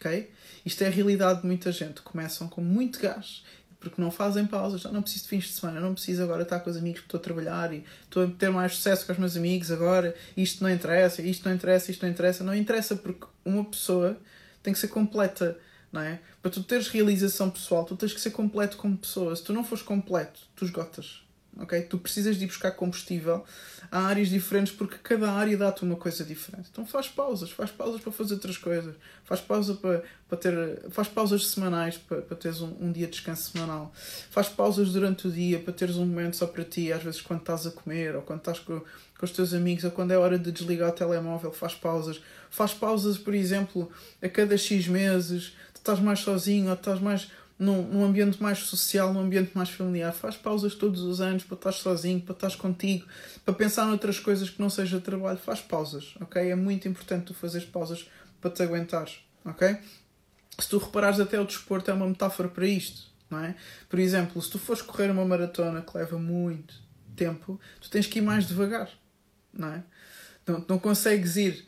Ok? 0.00 0.30
Isto 0.64 0.82
é 0.82 0.86
a 0.86 0.90
realidade 0.90 1.42
de 1.42 1.46
muita 1.46 1.70
gente. 1.70 2.00
Começam 2.02 2.48
com 2.48 2.62
muito 2.62 2.98
gás 2.98 3.44
porque 3.90 4.02
não 4.02 4.10
fazem 4.10 4.46
pausas. 4.46 4.80
Já 4.80 4.90
não 4.90 5.02
preciso 5.02 5.24
de 5.24 5.30
fins 5.30 5.44
de 5.44 5.52
semana, 5.52 5.80
não 5.80 5.94
preciso 5.94 6.22
agora 6.22 6.42
estar 6.42 6.60
com 6.60 6.70
os 6.70 6.76
amigos 6.76 7.00
que 7.00 7.06
estou 7.06 7.18
a 7.18 7.22
trabalhar 7.22 7.72
e 7.72 7.84
estou 8.02 8.24
a 8.24 8.26
ter 8.26 8.50
mais 8.50 8.74
sucesso 8.74 9.06
com 9.06 9.12
os 9.12 9.18
meus 9.18 9.36
amigos 9.36 9.70
agora. 9.70 10.14
Isto 10.36 10.62
não 10.62 10.70
interessa, 10.70 11.22
isto 11.22 11.48
não 11.48 11.54
interessa, 11.54 11.90
isto 11.90 12.02
não 12.02 12.10
interessa. 12.10 12.44
Não 12.44 12.54
interessa 12.54 12.96
porque 12.96 13.26
uma 13.44 13.64
pessoa 13.64 14.16
tem 14.62 14.72
que 14.72 14.78
ser 14.78 14.88
completa 14.88 15.58
não 15.94 16.00
é? 16.00 16.18
Para 16.42 16.50
tu 16.50 16.60
teres 16.64 16.88
realização 16.88 17.48
pessoal, 17.48 17.84
tu 17.84 17.96
tens 17.96 18.12
que 18.12 18.20
ser 18.20 18.32
completo 18.32 18.76
como 18.76 18.96
pessoa. 18.96 19.34
Se 19.36 19.44
tu 19.44 19.52
não 19.52 19.62
fores 19.62 19.82
completo, 19.82 20.40
tu 20.56 20.64
esgotas. 20.64 21.23
Ok? 21.58 21.82
Tu 21.82 21.98
precisas 21.98 22.36
de 22.36 22.44
ir 22.44 22.46
buscar 22.46 22.70
combustível 22.72 23.44
a 23.90 24.00
áreas 24.06 24.28
diferentes 24.28 24.72
porque 24.72 24.96
cada 25.02 25.30
área 25.32 25.56
dá-te 25.56 25.84
uma 25.84 25.96
coisa 25.96 26.24
diferente. 26.24 26.68
Então 26.72 26.86
faz 26.86 27.08
pausas, 27.08 27.50
faz 27.50 27.70
pausas 27.70 28.00
para 28.00 28.12
fazer 28.12 28.34
outras 28.34 28.58
coisas, 28.58 28.94
faz 29.24 29.40
pausa 29.40 29.74
para, 29.74 30.02
para 30.28 30.38
ter, 30.38 30.80
faz 30.90 31.08
pausas 31.08 31.46
semanais 31.48 31.96
para, 31.96 32.22
para 32.22 32.36
teres 32.36 32.60
um, 32.60 32.74
um 32.80 32.92
dia 32.92 33.06
de 33.06 33.12
descanso 33.12 33.52
semanal, 33.52 33.92
faz 34.30 34.48
pausas 34.48 34.92
durante 34.92 35.28
o 35.28 35.30
dia 35.30 35.58
para 35.60 35.72
teres 35.72 35.96
um 35.96 36.06
momento 36.06 36.36
só 36.36 36.46
para 36.46 36.64
ti, 36.64 36.92
às 36.92 37.02
vezes 37.02 37.20
quando 37.20 37.40
estás 37.40 37.66
a 37.66 37.70
comer 37.70 38.16
ou 38.16 38.22
quando 38.22 38.40
estás 38.40 38.58
com, 38.58 38.80
com 38.80 39.24
os 39.24 39.30
teus 39.30 39.54
amigos 39.54 39.84
ou 39.84 39.90
quando 39.90 40.10
é 40.10 40.18
hora 40.18 40.38
de 40.38 40.50
desligar 40.50 40.90
o 40.90 40.92
telemóvel, 40.92 41.52
faz 41.52 41.74
pausas, 41.74 42.20
faz 42.50 42.74
pausas, 42.74 43.16
por 43.18 43.34
exemplo, 43.34 43.90
a 44.22 44.28
cada 44.28 44.56
X 44.56 44.88
meses 44.88 45.52
estás 45.84 46.00
mais 46.00 46.20
sozinho 46.20 46.68
ou 46.68 46.74
estás 46.74 46.98
mais 46.98 47.30
num, 47.58 47.82
num 47.82 48.04
ambiente 48.04 48.42
mais 48.42 48.58
social, 48.58 49.12
num 49.12 49.20
ambiente 49.20 49.52
mais 49.54 49.70
familiar. 49.70 50.12
Faz 50.12 50.36
pausas 50.36 50.74
todos 50.74 51.00
os 51.02 51.20
anos 51.20 51.44
para 51.44 51.56
estar 51.56 51.72
sozinho, 51.72 52.20
para 52.20 52.34
estar 52.34 52.56
contigo, 52.56 53.06
para 53.44 53.54
pensar 53.54 53.86
noutras 53.86 54.18
coisas 54.18 54.50
que 54.50 54.60
não 54.60 54.70
seja 54.70 55.00
trabalho. 55.00 55.38
Faz 55.38 55.60
pausas, 55.60 56.14
ok? 56.20 56.50
É 56.50 56.54
muito 56.54 56.88
importante 56.88 57.26
tu 57.26 57.34
fazeres 57.34 57.66
pausas 57.66 58.08
para 58.40 58.50
te 58.50 58.62
aguentares, 58.62 59.18
ok? 59.44 59.78
Se 60.58 60.68
tu 60.68 60.78
reparares, 60.78 61.18
até 61.18 61.40
o 61.40 61.44
desporto 61.44 61.90
é 61.90 61.94
uma 61.94 62.06
metáfora 62.06 62.48
para 62.48 62.66
isto, 62.66 63.10
não 63.30 63.38
é? 63.38 63.54
Por 63.88 63.98
exemplo, 63.98 64.40
se 64.40 64.50
tu 64.50 64.58
fores 64.58 64.82
correr 64.82 65.10
uma 65.10 65.24
maratona 65.24 65.82
que 65.82 65.96
leva 65.96 66.18
muito 66.18 66.74
tempo, 67.16 67.60
tu 67.80 67.90
tens 67.90 68.06
que 68.06 68.18
ir 68.18 68.22
mais 68.22 68.46
devagar, 68.46 68.90
não 69.52 69.68
é? 69.68 69.82
Não, 70.46 70.64
não 70.68 70.78
consegues 70.78 71.36
ir 71.36 71.66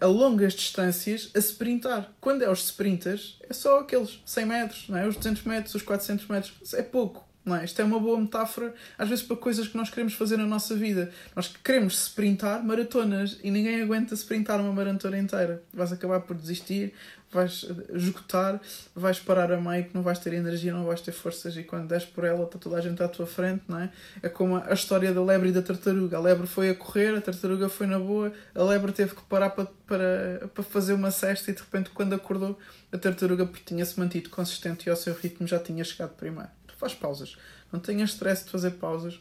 a 0.00 0.06
longas 0.06 0.54
distâncias 0.54 1.30
a 1.34 1.38
sprintar. 1.38 2.10
Quando 2.20 2.42
é 2.42 2.50
os 2.50 2.64
sprinters, 2.64 3.38
é 3.48 3.52
só 3.52 3.80
aqueles 3.80 4.20
100 4.24 4.46
metros, 4.46 4.88
não 4.88 4.98
é? 4.98 5.06
os 5.06 5.16
200 5.16 5.42
metros, 5.44 5.74
os 5.74 5.82
400 5.82 6.26
metros. 6.26 6.74
É 6.74 6.82
pouco. 6.82 7.28
Não 7.44 7.56
é? 7.56 7.64
Isto 7.64 7.80
é 7.80 7.84
uma 7.84 7.98
boa 7.98 8.20
metáfora, 8.20 8.74
às 8.98 9.08
vezes, 9.08 9.24
para 9.24 9.36
coisas 9.36 9.66
que 9.66 9.76
nós 9.76 9.88
queremos 9.88 10.12
fazer 10.12 10.36
na 10.36 10.44
nossa 10.44 10.74
vida. 10.74 11.10
Nós 11.34 11.48
queremos 11.48 11.94
sprintar 11.94 12.62
maratonas 12.62 13.38
e 13.42 13.50
ninguém 13.50 13.80
aguenta 13.80 14.14
sprintar 14.14 14.60
uma 14.60 14.72
maratona 14.72 15.18
inteira. 15.18 15.62
Vais 15.72 15.90
acabar 15.90 16.20
por 16.20 16.36
desistir, 16.36 16.92
vais 17.30 17.66
esgotar, 17.92 18.60
vais 18.94 19.20
parar 19.20 19.52
a 19.52 19.60
meio 19.60 19.84
que 19.84 19.94
não 19.94 20.02
vais 20.02 20.18
ter 20.18 20.32
energia, 20.32 20.72
não 20.72 20.84
vais 20.84 21.00
ter 21.00 21.12
forças 21.12 21.56
e 21.56 21.62
quando 21.62 21.88
des 21.88 22.04
por 22.04 22.24
ela 22.24 22.44
está 22.44 22.58
toda 22.58 22.76
a 22.76 22.80
gente 22.80 23.02
à 23.02 23.08
tua 23.08 23.26
frente, 23.26 23.62
não 23.68 23.78
é? 23.80 23.90
É 24.22 24.28
como 24.28 24.56
a 24.56 24.72
história 24.72 25.12
da 25.12 25.22
lebre 25.22 25.50
e 25.50 25.52
da 25.52 25.60
tartaruga. 25.60 26.16
A 26.16 26.20
lebre 26.20 26.46
foi 26.46 26.70
a 26.70 26.74
correr, 26.74 27.14
a 27.14 27.20
tartaruga 27.20 27.68
foi 27.68 27.86
na 27.86 27.98
boa, 27.98 28.32
a 28.54 28.62
lebre 28.62 28.92
teve 28.92 29.14
que 29.14 29.22
parar 29.22 29.50
para, 29.50 29.66
para, 29.86 30.48
para 30.54 30.64
fazer 30.64 30.94
uma 30.94 31.10
cesta 31.10 31.50
e 31.50 31.54
de 31.54 31.60
repente 31.60 31.90
quando 31.90 32.14
acordou 32.14 32.58
a 32.90 32.96
tartaruga 32.96 33.48
tinha-se 33.66 34.00
mantido 34.00 34.30
consistente 34.30 34.88
e 34.88 34.90
ao 34.90 34.96
seu 34.96 35.14
ritmo 35.14 35.46
já 35.46 35.58
tinha 35.58 35.84
chegado 35.84 36.16
primeiro. 36.16 36.48
Tu 36.66 36.74
faz 36.76 36.94
pausas. 36.94 37.36
Não 37.70 37.78
tenhas 37.78 38.10
stress 38.10 38.44
de 38.44 38.50
fazer 38.50 38.72
pausas. 38.72 39.20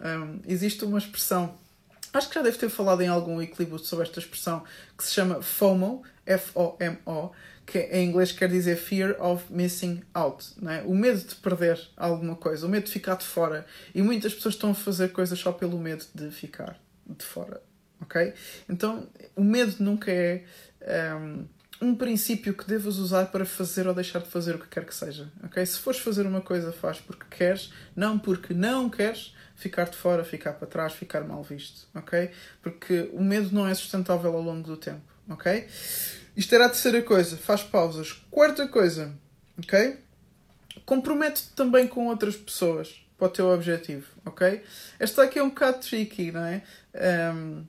Um, 0.00 0.40
existe 0.46 0.84
uma 0.84 0.98
expressão 0.98 1.56
Acho 2.12 2.28
que 2.28 2.34
já 2.34 2.42
deve 2.42 2.56
ter 2.56 2.68
falado 2.68 3.02
em 3.02 3.08
algum 3.08 3.40
equilíbrio 3.40 3.78
sobre 3.78 4.04
esta 4.06 4.18
expressão 4.18 4.64
que 4.96 5.04
se 5.04 5.12
chama 5.12 5.42
FOMO, 5.42 6.02
F-O-M-O, 6.24 7.30
que 7.68 7.78
em 7.78 8.08
inglês 8.08 8.32
quer 8.32 8.48
dizer 8.48 8.76
Fear 8.76 9.14
of 9.22 9.44
Missing 9.50 10.02
Out, 10.14 10.54
não 10.60 10.72
é? 10.72 10.82
o 10.82 10.94
medo 10.94 11.20
de 11.20 11.34
perder 11.36 11.78
alguma 11.96 12.34
coisa, 12.34 12.66
o 12.66 12.68
medo 12.68 12.86
de 12.86 12.92
ficar 12.92 13.16
de 13.16 13.24
fora. 13.24 13.66
E 13.94 14.00
muitas 14.00 14.34
pessoas 14.34 14.54
estão 14.54 14.70
a 14.70 14.74
fazer 14.74 15.12
coisas 15.12 15.38
só 15.38 15.52
pelo 15.52 15.78
medo 15.78 16.04
de 16.14 16.30
ficar 16.30 16.80
de 17.06 17.24
fora, 17.24 17.62
ok? 18.00 18.32
Então, 18.68 19.06
o 19.36 19.44
medo 19.44 19.76
nunca 19.80 20.10
é 20.10 20.44
um, 21.14 21.46
um 21.80 21.94
princípio 21.94 22.54
que 22.54 22.66
devas 22.66 22.96
usar 22.96 23.26
para 23.26 23.44
fazer 23.44 23.86
ou 23.86 23.94
deixar 23.94 24.20
de 24.20 24.28
fazer 24.28 24.54
o 24.54 24.58
que 24.58 24.68
quer 24.68 24.86
que 24.86 24.94
seja, 24.94 25.30
ok? 25.44 25.64
Se 25.64 25.78
fores 25.78 26.00
fazer 26.00 26.26
uma 26.26 26.40
coisa, 26.40 26.72
faz 26.72 27.00
porque 27.00 27.26
queres, 27.30 27.70
não 27.94 28.18
porque 28.18 28.54
não 28.54 28.88
queres, 28.88 29.34
ficar 29.58 29.90
de 29.90 29.96
fora, 29.96 30.24
ficar 30.24 30.52
para 30.52 30.68
trás, 30.68 30.92
ficar 30.92 31.22
mal 31.24 31.42
visto, 31.42 31.88
ok? 31.92 32.30
Porque 32.62 33.10
o 33.12 33.20
medo 33.20 33.52
não 33.52 33.66
é 33.66 33.74
sustentável 33.74 34.32
ao 34.34 34.40
longo 34.40 34.66
do 34.66 34.76
tempo, 34.76 35.02
ok? 35.28 35.66
Isto 36.36 36.54
era 36.54 36.66
a 36.66 36.68
terceira 36.68 37.02
coisa, 37.02 37.36
faz 37.36 37.64
pausas. 37.64 38.12
Quarta 38.30 38.68
coisa, 38.68 39.12
ok? 39.58 39.98
Compromete-te 40.86 41.50
também 41.56 41.88
com 41.88 42.06
outras 42.06 42.36
pessoas 42.36 43.04
para 43.18 43.26
o 43.26 43.30
teu 43.30 43.48
objetivo, 43.48 44.06
ok? 44.24 44.62
Esta 44.96 45.24
aqui 45.24 45.40
é 45.40 45.42
um 45.42 45.48
bocado 45.48 45.78
tricky, 45.80 46.30
não 46.30 46.44
é? 46.44 46.62
Um, 47.34 47.64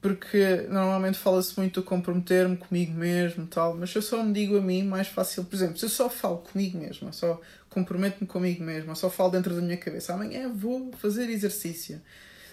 porque 0.00 0.66
normalmente 0.68 1.18
fala-se 1.18 1.58
muito 1.58 1.80
de 1.80 1.86
comprometer-me 1.86 2.56
comigo 2.56 2.92
mesmo 2.92 3.46
tal, 3.46 3.76
mas 3.76 3.90
se 3.90 3.96
eu 3.98 4.02
só 4.02 4.22
me 4.22 4.32
digo 4.32 4.56
a 4.56 4.60
mim, 4.60 4.84
mais 4.84 5.08
fácil, 5.08 5.44
por 5.44 5.56
exemplo, 5.56 5.78
se 5.78 5.84
eu 5.84 5.88
só 5.88 6.08
falo 6.08 6.38
comigo 6.38 6.78
mesmo, 6.78 7.12
só 7.12 7.40
comprometo-me 7.68 8.26
comigo 8.26 8.62
mesmo, 8.62 8.94
só 8.94 9.10
falo 9.10 9.30
dentro 9.30 9.54
da 9.54 9.60
minha 9.60 9.76
cabeça, 9.76 10.14
amanhã 10.14 10.48
vou 10.52 10.92
fazer 10.92 11.28
exercício. 11.28 12.00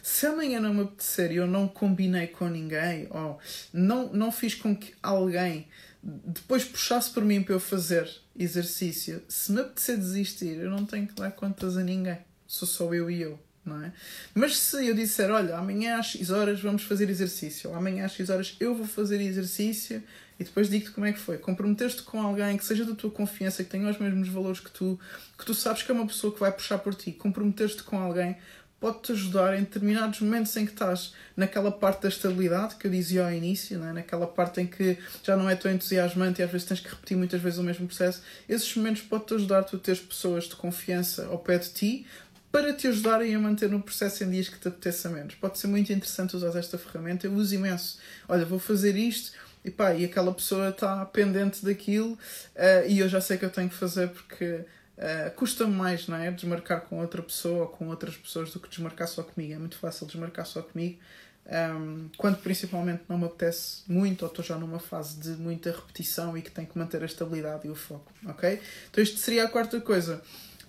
Se 0.01 0.25
amanhã 0.25 0.59
não 0.59 0.73
me 0.73 0.81
apetecer 0.81 1.31
e 1.31 1.37
eu 1.37 1.47
não 1.47 1.67
combinei 1.67 2.27
com 2.27 2.49
ninguém, 2.49 3.07
ou 3.09 3.39
não, 3.71 4.11
não 4.11 4.31
fiz 4.31 4.55
com 4.55 4.75
que 4.75 4.93
alguém 5.01 5.67
depois 6.03 6.65
puxasse 6.65 7.09
por 7.11 7.23
mim 7.23 7.41
para 7.41 7.53
eu 7.53 7.59
fazer 7.59 8.09
exercício, 8.37 9.23
se 9.29 9.51
me 9.53 9.61
apetecer 9.61 9.97
desistir, 9.97 10.57
eu 10.57 10.69
não 10.69 10.85
tenho 10.85 11.07
que 11.07 11.13
dar 11.13 11.31
contas 11.31 11.77
a 11.77 11.83
ninguém. 11.83 12.17
Sou 12.45 12.67
só 12.67 12.93
eu 12.93 13.09
e 13.09 13.21
eu 13.21 13.39
não 13.65 13.83
é? 13.83 13.91
Mas 14.33 14.57
se 14.57 14.87
eu 14.87 14.93
disser, 14.93 15.31
olha, 15.31 15.57
amanhã 15.57 15.97
às 15.97 16.07
X 16.07 16.29
horas 16.29 16.59
vamos 16.61 16.83
fazer 16.83 17.09
exercício, 17.09 17.69
ou 17.69 17.75
amanhã 17.75 18.05
às 18.05 18.13
X 18.13 18.29
horas 18.29 18.55
eu 18.59 18.75
vou 18.75 18.85
fazer 18.85 19.21
exercício 19.21 20.03
e 20.39 20.43
depois 20.43 20.69
digo-te 20.69 20.91
como 20.91 21.05
é 21.05 21.13
que 21.13 21.19
foi. 21.19 21.37
Comprometer-te 21.37 22.01
com 22.03 22.21
alguém 22.21 22.57
que 22.57 22.65
seja 22.65 22.83
da 22.83 22.95
tua 22.95 23.11
confiança, 23.11 23.63
que 23.63 23.69
tenha 23.69 23.89
os 23.89 23.97
mesmos 23.97 24.27
valores 24.27 24.59
que 24.59 24.71
tu, 24.71 24.99
que 25.37 25.45
tu 25.45 25.53
sabes 25.53 25.83
que 25.83 25.91
é 25.91 25.93
uma 25.93 26.07
pessoa 26.07 26.33
que 26.33 26.39
vai 26.39 26.51
puxar 26.51 26.79
por 26.79 26.95
ti. 26.95 27.11
Comprometer-te 27.11 27.83
com 27.83 27.97
alguém 27.99 28.35
pode-te 28.83 29.13
ajudar 29.13 29.57
em 29.57 29.61
determinados 29.61 30.19
momentos 30.19 30.57
em 30.57 30.65
que 30.65 30.73
estás 30.73 31.13
naquela 31.37 31.71
parte 31.71 32.01
da 32.01 32.09
estabilidade 32.09 32.75
que 32.75 32.85
eu 32.85 32.91
dizia 32.91 33.23
ao 33.23 33.31
início, 33.31 33.81
é? 33.81 33.93
naquela 33.93 34.27
parte 34.27 34.59
em 34.59 34.67
que 34.67 34.97
já 35.23 35.37
não 35.37 35.49
é 35.49 35.55
tão 35.55 35.71
entusiasmante 35.71 36.41
e 36.41 36.43
às 36.43 36.51
vezes 36.51 36.67
tens 36.67 36.81
que 36.81 36.89
repetir 36.89 37.15
muitas 37.15 37.39
vezes 37.39 37.59
o 37.59 37.63
mesmo 37.63 37.87
processo. 37.87 38.21
Esses 38.49 38.75
momentos 38.75 39.01
pode-te 39.03 39.35
ajudar 39.35 39.63
tu 39.63 39.79
teres 39.79 40.01
pessoas 40.01 40.49
de 40.49 40.57
confiança 40.57 41.27
ao 41.27 41.39
pé 41.39 41.59
de 41.59 41.69
ti 41.69 42.05
para 42.53 42.71
te 42.71 42.87
ajudarem 42.87 43.33
a 43.33 43.39
manter 43.39 43.67
no 43.67 43.81
processo 43.81 44.23
em 44.23 44.29
dias 44.29 44.47
que 44.47 44.59
te 44.59 44.67
apeteça 44.67 45.09
menos. 45.09 45.33
Pode 45.33 45.57
ser 45.57 45.65
muito 45.65 45.91
interessante 45.91 46.35
usar 46.35 46.55
esta 46.55 46.77
ferramenta. 46.77 47.25
Eu 47.25 47.33
uso 47.33 47.55
imenso. 47.55 47.97
Olha, 48.29 48.45
vou 48.45 48.59
fazer 48.59 48.95
isto 48.95 49.31
e 49.65 49.71
pá, 49.71 49.95
e 49.95 50.05
aquela 50.05 50.31
pessoa 50.31 50.69
está 50.69 51.03
pendente 51.03 51.65
daquilo 51.65 52.13
uh, 52.13 52.87
e 52.87 52.99
eu 52.99 53.09
já 53.09 53.19
sei 53.19 53.39
que 53.39 53.45
eu 53.45 53.49
tenho 53.49 53.69
que 53.69 53.75
fazer 53.75 54.09
porque 54.09 54.45
uh, 54.45 55.31
custa-me 55.35 55.73
mais, 55.73 56.07
não 56.07 56.15
é? 56.15 56.29
Desmarcar 56.29 56.81
com 56.81 56.99
outra 56.99 57.23
pessoa 57.23 57.63
ou 57.63 57.69
com 57.69 57.87
outras 57.87 58.15
pessoas 58.15 58.51
do 58.51 58.59
que 58.59 58.69
desmarcar 58.69 59.07
só 59.07 59.23
comigo. 59.23 59.51
É 59.51 59.57
muito 59.57 59.75
fácil 59.75 60.05
desmarcar 60.05 60.45
só 60.45 60.61
comigo. 60.61 60.99
Um, 61.47 61.49
ehm, 61.49 62.09
quando 62.17 62.37
principalmente 62.37 63.01
não 63.09 63.17
me 63.17 63.25
apetece 63.25 63.81
muito 63.87 64.21
ou 64.21 64.27
estou 64.27 64.45
já 64.45 64.57
numa 64.57 64.79
fase 64.79 65.19
de 65.19 65.29
muita 65.29 65.71
repetição 65.71 66.37
e 66.37 66.41
que 66.43 66.51
tenho 66.51 66.67
que 66.67 66.77
manter 66.77 67.01
a 67.01 67.05
estabilidade 67.07 67.67
e 67.67 67.71
o 67.71 67.75
foco, 67.75 68.13
ok? 68.27 68.61
Então 68.91 69.03
isto 69.03 69.17
seria 69.17 69.43
a 69.45 69.49
quarta 69.49 69.81
coisa. 69.81 70.21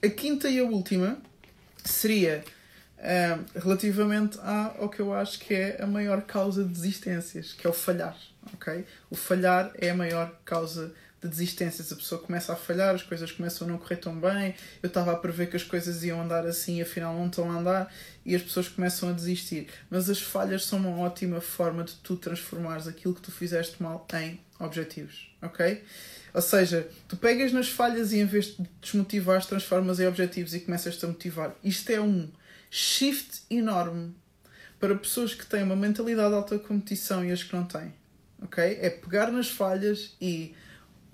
A 0.02 0.08
quinta 0.08 0.48
e 0.48 0.58
a 0.58 0.64
última 0.64 1.22
seria 1.84 2.44
uh, 2.98 3.58
relativamente 3.58 4.38
ao 4.78 4.88
que 4.88 5.00
eu 5.00 5.12
acho 5.12 5.38
que 5.38 5.54
é 5.54 5.82
a 5.82 5.86
maior 5.86 6.22
causa 6.22 6.64
de 6.64 6.70
desistências, 6.70 7.52
que 7.52 7.66
é 7.66 7.70
o 7.70 7.72
falhar. 7.72 8.16
Okay? 8.54 8.84
O 9.10 9.16
falhar 9.16 9.72
é 9.76 9.90
a 9.90 9.94
maior 9.94 10.34
causa 10.44 10.92
de 11.24 11.28
de 11.28 11.30
desistências. 11.30 11.90
A 11.90 11.96
pessoa 11.96 12.20
começa 12.20 12.52
a 12.52 12.56
falhar, 12.56 12.94
as 12.94 13.02
coisas 13.02 13.32
começam 13.32 13.66
a 13.66 13.70
não 13.70 13.78
correr 13.78 13.96
tão 13.96 14.18
bem. 14.18 14.54
Eu 14.82 14.88
estava 14.88 15.12
a 15.12 15.16
prever 15.16 15.48
que 15.48 15.56
as 15.56 15.64
coisas 15.64 16.04
iam 16.04 16.20
andar 16.20 16.46
assim 16.46 16.80
afinal 16.80 17.14
não 17.14 17.26
estão 17.26 17.50
a 17.50 17.54
andar 17.54 17.94
e 18.24 18.34
as 18.34 18.42
pessoas 18.42 18.68
começam 18.68 19.08
a 19.08 19.12
desistir. 19.12 19.68
Mas 19.90 20.08
as 20.10 20.20
falhas 20.20 20.64
são 20.64 20.78
uma 20.78 20.98
ótima 21.00 21.40
forma 21.40 21.82
de 21.82 21.94
tu 21.96 22.16
transformares 22.16 22.86
aquilo 22.86 23.14
que 23.14 23.22
tu 23.22 23.32
fizeste 23.32 23.82
mal 23.82 24.06
em 24.14 24.38
objetivos, 24.60 25.28
ok? 25.42 25.82
Ou 26.32 26.42
seja, 26.42 26.88
tu 27.08 27.16
pegas 27.16 27.52
nas 27.52 27.68
falhas 27.68 28.12
e 28.12 28.18
em 28.18 28.26
vez 28.26 28.56
de 28.56 28.68
desmotivares, 28.80 29.46
transformas 29.46 30.00
em 30.00 30.06
objetivos 30.06 30.54
e 30.54 30.60
começas-te 30.60 31.04
a 31.04 31.08
motivar. 31.08 31.54
Isto 31.62 31.90
é 31.90 32.00
um 32.00 32.28
shift 32.70 33.42
enorme 33.50 34.14
para 34.80 34.94
pessoas 34.96 35.32
que 35.32 35.46
têm 35.46 35.62
uma 35.62 35.76
mentalidade 35.76 36.30
de 36.30 36.34
alta 36.34 36.58
competição 36.58 37.24
e 37.24 37.30
as 37.30 37.42
que 37.42 37.54
não 37.54 37.64
têm. 37.64 37.94
Ok? 38.42 38.78
É 38.80 38.90
pegar 38.90 39.30
nas 39.30 39.48
falhas 39.48 40.14
e 40.20 40.54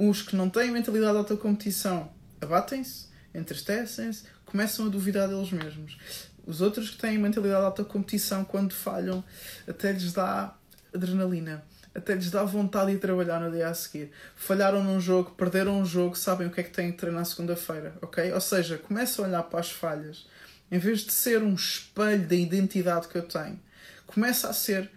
os 0.09 0.23
que 0.23 0.35
não 0.35 0.49
têm 0.49 0.71
mentalidade 0.71 1.13
de 1.13 1.19
alta 1.19 1.37
competição 1.37 2.11
abatem-se, 2.41 3.09
entristecem-se, 3.35 4.25
começam 4.47 4.87
a 4.87 4.89
duvidar 4.89 5.29
deles 5.29 5.53
mesmos. 5.53 5.99
Os 6.47 6.61
outros 6.63 6.91
que 6.91 6.97
têm 6.97 7.19
mentalidade 7.19 7.61
de 7.61 7.67
alta 7.67 7.85
competição, 7.85 8.45
quando 8.45 8.73
falham, 8.73 9.23
até 9.69 9.93
lhes 9.93 10.13
dá 10.13 10.55
adrenalina 10.95 11.63
até 11.95 12.15
lhes 12.15 12.31
dá 12.31 12.45
vontade 12.45 12.93
de 12.93 12.99
trabalhar 12.99 13.41
no 13.41 13.51
dia 13.51 13.69
a 13.69 13.75
seguir. 13.75 14.13
Falharam 14.37 14.83
num 14.83 15.01
jogo, 15.01 15.33
perderam 15.33 15.81
um 15.81 15.85
jogo, 15.85 16.17
sabem 16.17 16.47
o 16.47 16.51
que 16.51 16.61
é 16.61 16.63
que 16.63 16.71
têm 16.71 16.93
que 16.93 16.99
treinar 16.99 17.25
segunda-feira, 17.25 17.95
ok? 18.01 18.33
Ou 18.33 18.41
seja, 18.41 18.79
começam 18.79 19.25
a 19.25 19.29
olhar 19.29 19.43
para 19.43 19.61
as 19.61 19.71
falhas, 19.71 20.27
em 20.71 20.79
vez 20.79 21.01
de 21.01 21.13
ser 21.13 21.43
um 21.43 21.55
espelho 21.55 22.27
da 22.27 22.35
identidade 22.35 23.09
que 23.09 23.19
eu 23.19 23.23
tenho, 23.23 23.59
começa 24.07 24.49
a 24.49 24.53
ser 24.53 24.89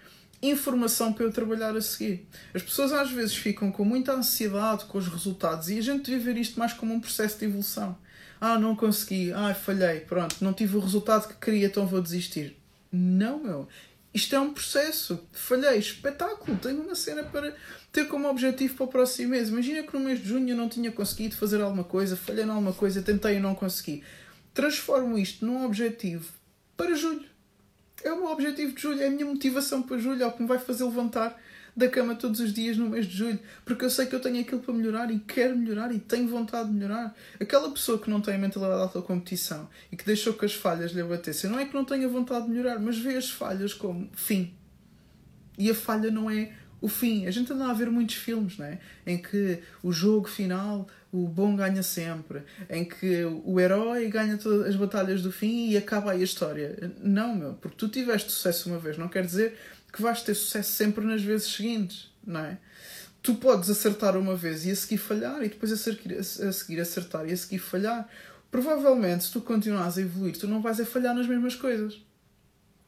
informação 0.50 1.13
para 1.13 1.25
eu 1.25 1.31
trabalhar 1.31 1.75
a 1.75 1.81
seguir. 1.81 2.27
As 2.53 2.62
pessoas 2.62 2.91
às 2.91 3.12
vezes 3.12 3.35
ficam 3.35 3.71
com 3.71 3.85
muita 3.85 4.13
ansiedade 4.13 4.85
com 4.85 4.97
os 4.97 5.07
resultados 5.07 5.69
e 5.69 5.77
a 5.77 5.81
gente 5.81 6.12
deve 6.12 6.33
ver 6.33 6.39
isto 6.39 6.59
mais 6.59 6.73
como 6.73 6.93
um 6.93 7.00
processo 7.00 7.39
de 7.39 7.45
evolução. 7.45 7.97
Ah, 8.39 8.59
não 8.59 8.75
consegui, 8.75 9.31
ah, 9.31 9.55
falhei, 9.55 10.01
pronto, 10.01 10.35
não 10.41 10.51
tive 10.51 10.75
o 10.75 10.79
resultado 10.79 11.29
que 11.29 11.35
queria, 11.35 11.67
então 11.67 11.88
vou 11.88 12.01
desistir. 12.01 12.57
Não, 12.91 13.39
meu. 13.39 13.67
Isto 14.13 14.35
é 14.35 14.39
um 14.39 14.53
processo. 14.53 15.19
Falhei, 15.31 15.79
espetáculo. 15.79 16.57
Tenho 16.57 16.81
uma 16.81 16.93
cena 16.93 17.23
para 17.23 17.55
ter 17.91 18.05
como 18.05 18.29
objetivo 18.29 18.75
para 18.75 18.83
o 18.83 18.88
próximo 18.88 19.29
mês. 19.29 19.50
Imagina 19.50 19.81
que 19.81 19.93
no 19.97 20.00
mês 20.01 20.21
de 20.21 20.29
junho 20.29 20.50
eu 20.50 20.55
não 20.55 20.69
tinha 20.69 20.91
conseguido 20.91 21.35
fazer 21.35 21.62
alguma 21.62 21.83
coisa, 21.83 22.15
falhei 22.15 22.43
em 22.43 22.50
alguma 22.50 22.73
coisa, 22.73 23.01
tentei 23.01 23.38
e 23.38 23.39
não 23.39 23.55
consegui. 23.55 24.03
Transformo 24.53 25.17
isto 25.17 25.43
num 25.43 25.65
objetivo 25.65 26.31
para 26.77 26.93
julho. 26.93 27.33
É 28.03 28.12
o 28.12 28.17
meu 28.17 28.27
objetivo 28.27 28.74
de 28.74 28.81
julho, 28.81 29.01
é 29.01 29.07
a 29.07 29.10
minha 29.10 29.25
motivação 29.25 29.81
para 29.81 29.98
julho, 29.98 30.22
é 30.22 30.27
o 30.27 30.31
que 30.31 30.41
me 30.41 30.48
vai 30.48 30.60
fazer 30.60 30.83
levantar 30.83 31.39
da 31.75 31.88
cama 31.89 32.15
todos 32.15 32.39
os 32.39 32.53
dias 32.53 32.77
no 32.77 32.89
mês 32.89 33.07
de 33.07 33.17
julho, 33.17 33.39
porque 33.65 33.83
eu 33.83 33.89
sei 33.89 34.05
que 34.05 34.13
eu 34.13 34.19
tenho 34.19 34.39
aquilo 34.39 34.62
para 34.62 34.74
melhorar 34.74 35.10
e 35.10 35.19
quero 35.19 35.57
melhorar 35.57 35.91
e 35.91 36.00
tenho 36.00 36.27
vontade 36.27 36.69
de 36.69 36.75
melhorar. 36.75 37.15
Aquela 37.39 37.69
pessoa 37.72 37.98
que 37.98 38.10
não 38.10 38.22
tem 38.22 38.36
a 38.36 38.38
mentalidade 38.38 38.77
de 38.77 38.83
alta 38.83 39.01
competição 39.01 39.67
e 39.91 39.95
que 39.95 40.05
deixou 40.05 40.33
que 40.33 40.45
as 40.45 40.53
falhas 40.53 40.91
lhe 40.91 41.01
abatessem, 41.01 41.50
não 41.50 41.57
é 41.57 41.65
que 41.65 41.74
não 41.74 41.83
tenha 41.83 42.07
vontade 42.07 42.45
de 42.45 42.51
melhorar, 42.51 42.79
mas 42.79 42.98
vê 42.98 43.15
as 43.15 43.29
falhas 43.29 43.74
como 43.74 44.10
fim. 44.13 44.53
E 45.57 45.69
a 45.69 45.75
falha 45.75 46.12
não 46.12 46.29
é 46.29 46.53
o 46.81 46.88
fim. 46.88 47.25
A 47.25 47.31
gente 47.31 47.51
anda 47.53 47.67
a 47.67 47.74
ver 47.74 47.89
muitos 47.89 48.15
filmes, 48.15 48.57
não 48.57 48.65
é? 48.65 48.79
Em 49.05 49.17
que 49.17 49.60
o 49.81 49.91
jogo 49.91 50.27
final, 50.27 50.88
o 51.13 51.27
bom 51.27 51.55
ganha 51.55 51.84
sempre, 51.84 52.41
em 52.67 52.84
que 52.84 53.24
o 53.46 53.60
herói 53.60 54.10
ganha 54.10 54.36
todas 54.36 54.67
as 54.67 54.75
batalhas 54.75 55.22
do 55.22 55.32
fim 55.32 55.70
e 55.70 55.77
acaba 55.77 56.12
aí 56.12 56.22
a 56.22 56.24
história. 56.24 56.91
Não, 57.00 57.36
meu, 57.36 57.53
porque 57.53 57.77
tu 57.77 57.88
tiveste 57.88 58.32
sucesso 58.32 58.67
uma 58.67 58.79
vez, 58.79 58.98
não 58.98 59.08
quer 59.08 59.24
dizer 59.24 59.55
que 59.93 60.01
vais 60.01 60.24
ter 60.24 60.34
sucesso 60.34 60.72
sempre 60.72 61.05
nas 61.05 61.22
vezes 61.22 61.53
seguintes, 61.53 62.12
não 62.25 62.39
é? 62.39 62.58
Tu 63.22 63.36
podes 63.36 63.70
acertar 63.70 64.17
uma 64.17 64.36
vez 64.36 64.65
e 64.65 64.72
a 64.72 64.75
seguir 64.75 64.98
falhar, 64.98 65.43
e 65.43 65.50
depois 65.50 65.72
a 65.72 65.77
seguir, 65.77 66.17
a 66.17 66.51
seguir 66.51 66.82
acertar 66.82 67.29
e 67.29 67.32
a 67.32 67.38
seguir 67.38 67.60
falhar. 67.60 68.10
Provavelmente, 68.50 69.25
se 69.25 69.32
tu 69.32 69.39
continuares 69.39 70.00
a 70.00 70.01
evoluir, 70.01 70.36
tu 70.36 70.48
não 70.48 70.63
vais 70.63 70.79
a 70.79 70.86
falhar 70.86 71.13
nas 71.13 71.27
mesmas 71.27 71.55
coisas. 71.55 72.01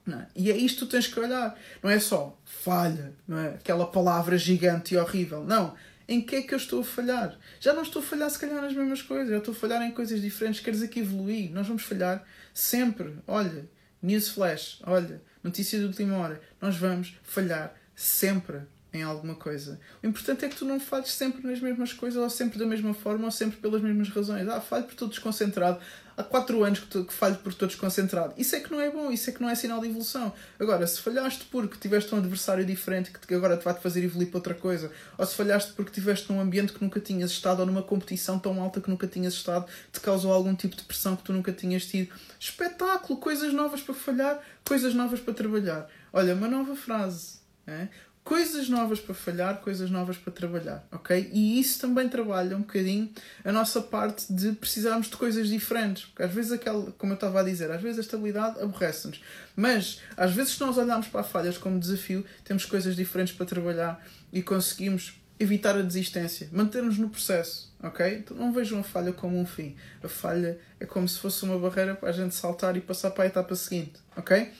É? 0.07 0.25
E 0.35 0.51
é 0.51 0.57
isto 0.57 0.79
que 0.79 0.85
tu 0.85 0.91
tens 0.91 1.07
que 1.07 1.19
olhar. 1.19 1.57
Não 1.81 1.89
é 1.89 1.99
só 1.99 2.39
falha, 2.43 3.13
não 3.27 3.37
é? 3.37 3.49
Aquela 3.49 3.85
palavra 3.85 4.37
gigante 4.37 4.95
e 4.95 4.97
horrível. 4.97 5.43
Não. 5.43 5.75
Em 6.07 6.21
que 6.21 6.35
é 6.35 6.41
que 6.41 6.53
eu 6.53 6.57
estou 6.57 6.81
a 6.81 6.83
falhar? 6.83 7.37
Já 7.59 7.73
não 7.73 7.81
estou 7.81 8.01
a 8.01 8.05
falhar, 8.05 8.29
se 8.29 8.39
calhar, 8.39 8.61
nas 8.61 8.73
mesmas 8.73 9.01
coisas. 9.01 9.29
Já 9.29 9.37
estou 9.37 9.53
a 9.53 9.57
falhar 9.57 9.81
em 9.81 9.91
coisas 9.91 10.21
diferentes. 10.21 10.61
Quer 10.61 10.71
dizer 10.71 10.87
que. 10.89 11.01
Nós 11.49 11.67
vamos 11.67 11.83
falhar 11.83 12.25
sempre. 12.53 13.15
Olha, 13.27 13.67
news 14.01 14.29
flash. 14.29 14.81
Olha, 14.85 15.21
notícia 15.43 15.79
de 15.79 15.85
última 15.85 16.17
hora, 16.17 16.41
nós 16.61 16.77
vamos 16.77 17.15
falhar 17.23 17.75
sempre 17.95 18.61
em 18.95 19.03
alguma 19.03 19.35
coisa. 19.35 19.79
O 20.01 20.07
importante 20.07 20.45
é 20.45 20.49
que 20.49 20.55
tu 20.55 20.65
não 20.65 20.79
falhes 20.79 21.11
sempre 21.11 21.45
nas 21.45 21.59
mesmas 21.59 21.91
coisas, 21.91 22.21
ou 22.21 22.29
sempre 22.29 22.57
da 22.57 22.65
mesma 22.65 22.93
forma, 22.93 23.25
ou 23.25 23.31
sempre 23.31 23.57
pelas 23.57 23.81
mesmas 23.81 24.09
razões. 24.09 24.47
Ah, 24.47 24.61
falho 24.61 24.85
por 24.85 24.93
estou 24.93 25.07
desconcentrado. 25.07 25.79
Há 26.17 26.23
quatro 26.23 26.63
anos 26.63 26.79
que, 26.79 26.87
tu, 26.87 27.03
que 27.03 27.13
falho 27.13 27.35
por 27.35 27.49
estou 27.51 27.67
desconcentrado. 27.67 28.33
Isso 28.37 28.55
é 28.55 28.61
que 28.61 28.71
não 28.71 28.79
é 28.79 28.89
bom, 28.89 29.11
isso 29.11 29.29
é 29.29 29.33
que 29.33 29.41
não 29.41 29.49
é 29.49 29.55
sinal 29.55 29.81
de 29.81 29.87
evolução. 29.87 30.31
Agora, 30.57 30.87
se 30.87 31.01
falhaste 31.01 31.43
porque 31.51 31.77
tiveste 31.77 32.15
um 32.15 32.17
adversário 32.19 32.65
diferente 32.65 33.11
que 33.11 33.33
agora 33.33 33.57
te 33.57 33.65
vai-te 33.65 33.81
fazer 33.81 34.01
evoluir 34.01 34.29
para 34.29 34.37
outra 34.37 34.53
coisa, 34.53 34.89
ou 35.17 35.25
se 35.25 35.35
falhaste 35.35 35.73
porque 35.73 35.91
tiveste 35.91 36.31
num 36.31 36.39
ambiente 36.39 36.71
que 36.71 36.81
nunca 36.81 37.01
tinhas 37.01 37.31
estado, 37.31 37.59
ou 37.59 37.65
numa 37.65 37.83
competição 37.83 38.39
tão 38.39 38.61
alta 38.61 38.79
que 38.79 38.89
nunca 38.89 39.07
tinhas 39.07 39.33
estado, 39.33 39.65
te 39.91 39.99
causou 39.99 40.31
algum 40.31 40.55
tipo 40.55 40.77
de 40.77 40.83
pressão 40.83 41.17
que 41.17 41.23
tu 41.23 41.33
nunca 41.33 41.51
tinhas 41.51 41.85
tido. 41.85 42.13
Espetáculo! 42.39 43.19
Coisas 43.19 43.51
novas 43.51 43.81
para 43.81 43.93
falhar, 43.93 44.41
coisas 44.63 44.93
novas 44.93 45.19
para 45.19 45.33
trabalhar. 45.33 45.89
Olha, 46.13 46.33
uma 46.33 46.47
nova 46.47 46.77
frase. 46.77 47.43
É? 47.67 47.87
Coisas 48.25 48.67
novas 48.67 48.99
para 48.99 49.13
falhar, 49.13 49.61
coisas 49.61 49.91
novas 49.91 50.17
para 50.17 50.33
trabalhar, 50.33 50.83
ok? 50.91 51.29
E 51.31 51.59
isso 51.59 51.79
também 51.79 52.09
trabalha 52.09 52.57
um 52.57 52.61
bocadinho 52.61 53.07
a 53.43 53.51
nossa 53.51 53.79
parte 53.79 54.33
de 54.33 54.51
precisarmos 54.53 55.07
de 55.07 55.15
coisas 55.15 55.47
diferentes, 55.47 56.05
porque 56.05 56.23
às 56.23 56.33
vezes 56.33 56.51
aquela, 56.51 56.91
como 56.93 57.13
eu 57.13 57.15
estava 57.15 57.39
a 57.39 57.43
dizer, 57.43 57.69
às 57.69 57.79
vezes 57.79 57.99
a 57.99 58.01
estabilidade 58.01 58.59
aborrece-nos, 58.59 59.21
mas 59.55 60.01
às 60.17 60.33
vezes 60.33 60.53
se 60.53 60.59
nós 60.59 60.75
olharmos 60.75 61.07
para 61.07 61.21
falhas 61.21 61.55
como 61.55 61.79
desafio, 61.79 62.25
temos 62.43 62.65
coisas 62.65 62.95
diferentes 62.95 63.35
para 63.35 63.45
trabalhar 63.45 64.03
e 64.33 64.41
conseguimos 64.41 65.21
evitar 65.39 65.77
a 65.77 65.83
desistência, 65.83 66.49
manter-nos 66.51 66.97
no 66.97 67.09
processo, 67.09 67.71
ok? 67.83 68.07
Então 68.15 68.35
não 68.35 68.51
vejam 68.51 68.79
a 68.79 68.83
falha 68.83 69.13
como 69.13 69.39
um 69.39 69.45
fim. 69.45 69.75
A 70.01 70.07
falha 70.07 70.57
é 70.79 70.85
como 70.85 71.07
se 71.07 71.19
fosse 71.19 71.43
uma 71.43 71.59
barreira 71.59 71.93
para 71.93 72.09
a 72.09 72.11
gente 72.11 72.33
saltar 72.33 72.75
e 72.75 72.81
passar 72.81 73.11
para 73.11 73.25
a 73.25 73.27
etapa 73.27 73.55
seguinte, 73.55 73.99
ok? 74.17 74.51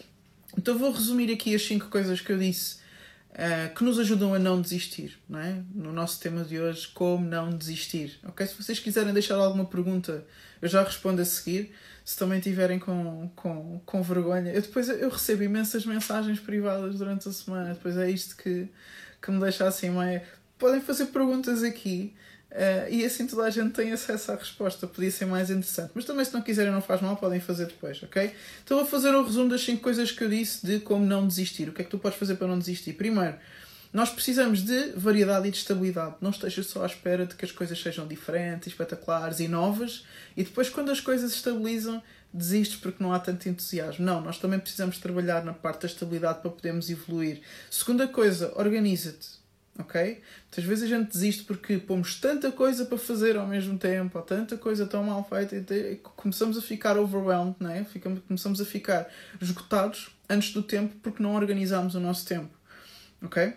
Então 0.56 0.78
vou 0.78 0.92
resumir 0.92 1.34
aqui 1.34 1.56
as 1.56 1.64
cinco 1.64 1.88
coisas 1.90 2.22
que 2.22 2.32
eu 2.32 2.38
disse 2.38 2.85
que 3.76 3.84
nos 3.84 4.00
ajudam 4.00 4.34
a 4.34 4.40
não 4.40 4.62
desistir, 4.62 5.20
não 5.28 5.40
é? 5.40 5.62
No 5.74 5.92
nosso 5.92 6.20
tema 6.22 6.44
de 6.46 6.58
hoje, 6.60 6.88
como 6.88 7.28
não 7.28 7.50
desistir, 7.50 8.18
ok? 8.24 8.48
Se 8.48 8.56
vocês 8.56 8.80
quiserem 8.80 9.14
deixar 9.14 9.36
alguma 9.36 9.66
pergunta, 9.66 10.26
eu 10.62 10.70
já 10.70 10.82
respondo 10.82 11.22
a 11.22 11.26
seguir. 11.26 11.74
Se 12.06 12.18
também 12.18 12.40
tiverem 12.40 12.80
com, 12.80 13.30
com, 13.36 13.82
com 13.86 14.04
vergonha, 14.04 14.54
eu 14.54 14.62
depois 14.62 14.88
eu 14.88 15.10
recebo 15.10 15.44
imensas 15.44 15.86
mensagens 15.86 16.40
privadas 16.40 16.98
durante 16.98 17.28
a 17.28 17.32
semana, 17.32 17.74
depois 17.74 17.98
é 17.98 18.10
isto 18.10 18.38
que, 18.38 18.70
que 19.22 19.32
me 19.32 19.40
deixa 19.40 19.68
assim 19.68 19.90
meio. 19.90 20.22
Podem 20.58 20.80
fazer 20.80 21.08
perguntas 21.08 21.64
aqui 21.64 22.16
Uh, 22.56 22.90
e 22.90 23.04
assim 23.04 23.28
toda 23.28 23.44
a 23.44 23.50
gente 23.50 23.74
tem 23.74 23.92
acesso 23.92 24.32
à 24.32 24.36
resposta. 24.36 24.88
Podia 24.88 25.12
ser 25.12 25.26
mais 25.26 25.50
interessante. 25.50 25.92
Mas 25.94 26.06
também, 26.06 26.24
se 26.24 26.34
não 26.34 26.42
quiserem, 26.42 26.72
não 26.72 26.82
faz 26.82 27.02
mal, 27.02 27.18
podem 27.18 27.42
fazer 27.42 27.66
depois, 27.66 28.02
ok? 28.02 28.34
Então, 28.64 28.78
vou 28.78 28.86
fazer 28.86 29.14
um 29.14 29.26
resumo 29.26 29.50
das 29.50 29.62
5 29.62 29.82
coisas 29.82 30.10
que 30.10 30.24
eu 30.24 30.30
disse 30.30 30.66
de 30.66 30.80
como 30.80 31.06
não 31.06 31.28
desistir. 31.28 31.68
O 31.68 31.74
que 31.74 31.82
é 31.82 31.84
que 31.84 31.92
tu 31.92 32.00
podes 32.00 32.18
fazer 32.18 32.36
para 32.36 32.48
não 32.48 32.58
desistir? 32.58 32.94
Primeiro, 32.94 33.36
nós 33.92 34.10
precisamos 34.10 34.64
de 34.64 34.94
variedade 34.96 35.50
e 35.50 35.52
de 35.52 35.58
estabilidade. 35.58 36.16
Não 36.22 36.30
estejas 36.30 36.68
só 36.68 36.84
à 36.84 36.86
espera 36.86 37.26
de 37.26 37.36
que 37.36 37.44
as 37.44 37.52
coisas 37.52 37.78
sejam 37.78 38.08
diferentes, 38.08 38.68
espetaculares 38.68 39.42
e 39.42 39.50
novas 39.50 40.06
e 40.38 40.44
depois, 40.44 40.70
quando 40.70 40.92
as 40.92 41.02
coisas 41.02 41.32
se 41.32 41.38
estabilizam, 41.38 42.02
desistes 42.34 42.80
porque 42.80 43.04
não 43.04 43.12
há 43.12 43.20
tanto 43.20 43.50
entusiasmo. 43.50 44.06
Não, 44.06 44.22
nós 44.22 44.38
também 44.38 44.60
precisamos 44.60 44.98
trabalhar 44.98 45.44
na 45.44 45.54
parte 45.54 45.82
da 45.82 45.88
estabilidade 45.88 46.40
para 46.40 46.52
podermos 46.52 46.90
evoluir. 46.90 47.42
Segunda 47.70 48.08
coisa, 48.08 48.54
organiza-te 48.56 49.45
ok? 49.78 50.22
Muitas 50.46 50.64
vezes 50.64 50.84
a 50.84 50.88
gente 50.88 51.12
desiste 51.12 51.44
porque 51.44 51.78
pomos 51.78 52.20
tanta 52.20 52.52
coisa 52.52 52.86
para 52.86 52.98
fazer 52.98 53.36
ao 53.38 53.46
mesmo 53.48 53.78
tempo, 53.78 54.18
ou 54.18 54.24
tanta 54.24 54.58
coisa 54.58 54.86
tão 54.86 55.04
mal 55.04 55.24
feita, 55.28 55.56
e 55.56 55.96
começamos 56.16 56.58
a 56.58 56.62
ficar 56.62 56.98
overwhelmed, 56.98 57.56
né? 57.60 57.86
Ficamos, 57.92 58.22
começamos 58.28 58.62
a 58.62 58.66
ficar 58.66 59.08
esgotados 59.42 60.10
antes 60.30 60.54
do 60.54 60.64
tempo 60.64 60.96
porque 61.04 61.22
não 61.22 61.36
organizamos 61.36 61.96
o 61.96 62.00
nosso 62.00 62.26
tempo, 62.26 62.50
ok? 63.22 63.54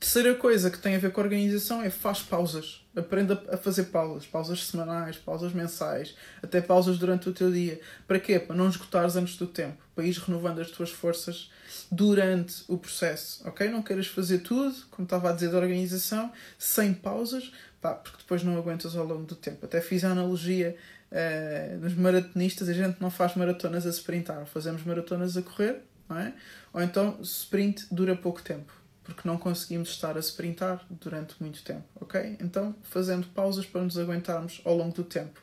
Terceira 0.00 0.34
coisa 0.34 0.70
que 0.70 0.78
tem 0.78 0.96
a 0.96 0.98
ver 0.98 1.12
com 1.12 1.20
a 1.20 1.24
organização 1.24 1.82
é 1.82 1.90
faz 1.90 2.22
pausas. 2.22 2.82
Aprenda 2.96 3.40
a 3.52 3.56
fazer 3.58 3.84
pausas. 3.84 4.26
Pausas 4.26 4.66
semanais, 4.66 5.18
pausas 5.18 5.52
mensais, 5.52 6.16
até 6.42 6.60
pausas 6.62 6.98
durante 6.98 7.28
o 7.28 7.32
teu 7.34 7.52
dia. 7.52 7.78
Para 8.08 8.18
quê? 8.18 8.40
Para 8.40 8.56
não 8.56 8.68
esgotares 8.68 9.14
antes 9.14 9.36
do 9.36 9.46
tempo. 9.46 9.76
Para 9.94 10.06
ir 10.06 10.14
renovando 10.14 10.60
as 10.60 10.70
tuas 10.70 10.90
forças 10.90 11.50
durante 11.92 12.64
o 12.66 12.78
processo, 12.78 13.46
ok? 13.46 13.68
Não 13.68 13.82
queiras 13.82 14.06
fazer 14.06 14.38
tudo, 14.38 14.74
como 14.90 15.04
estava 15.04 15.30
a 15.30 15.32
dizer, 15.32 15.50
da 15.50 15.58
organização, 15.58 16.32
sem 16.58 16.94
pausas, 16.94 17.52
pá, 17.80 17.94
porque 17.94 18.18
depois 18.18 18.42
não 18.42 18.56
aguentas 18.56 18.96
ao 18.96 19.04
longo 19.04 19.24
do 19.24 19.34
tempo. 19.34 19.66
Até 19.66 19.80
fiz 19.80 20.04
a 20.04 20.10
analogia 20.10 20.76
uh, 21.10 21.78
nos 21.78 21.94
maratonistas, 21.94 22.68
a 22.68 22.72
gente 22.72 23.00
não 23.00 23.10
faz 23.10 23.34
maratonas 23.34 23.86
a 23.86 23.90
sprintar, 23.90 24.46
fazemos 24.46 24.82
maratonas 24.84 25.36
a 25.36 25.42
correr, 25.42 25.82
não 26.08 26.18
é? 26.18 26.32
Ou 26.72 26.80
então 26.80 27.18
sprint 27.22 27.86
dura 27.90 28.14
pouco 28.16 28.40
tempo, 28.40 28.72
porque 29.14 29.28
não 29.28 29.36
conseguimos 29.36 29.90
estar 29.90 30.16
a 30.16 30.20
sprintar 30.20 30.84
durante 30.90 31.34
muito 31.40 31.62
tempo, 31.62 31.84
ok? 32.00 32.36
Então, 32.40 32.74
fazendo 32.82 33.26
pausas 33.28 33.66
para 33.66 33.82
nos 33.82 33.98
aguentarmos 33.98 34.60
ao 34.64 34.76
longo 34.76 34.94
do 34.94 35.04
tempo. 35.04 35.40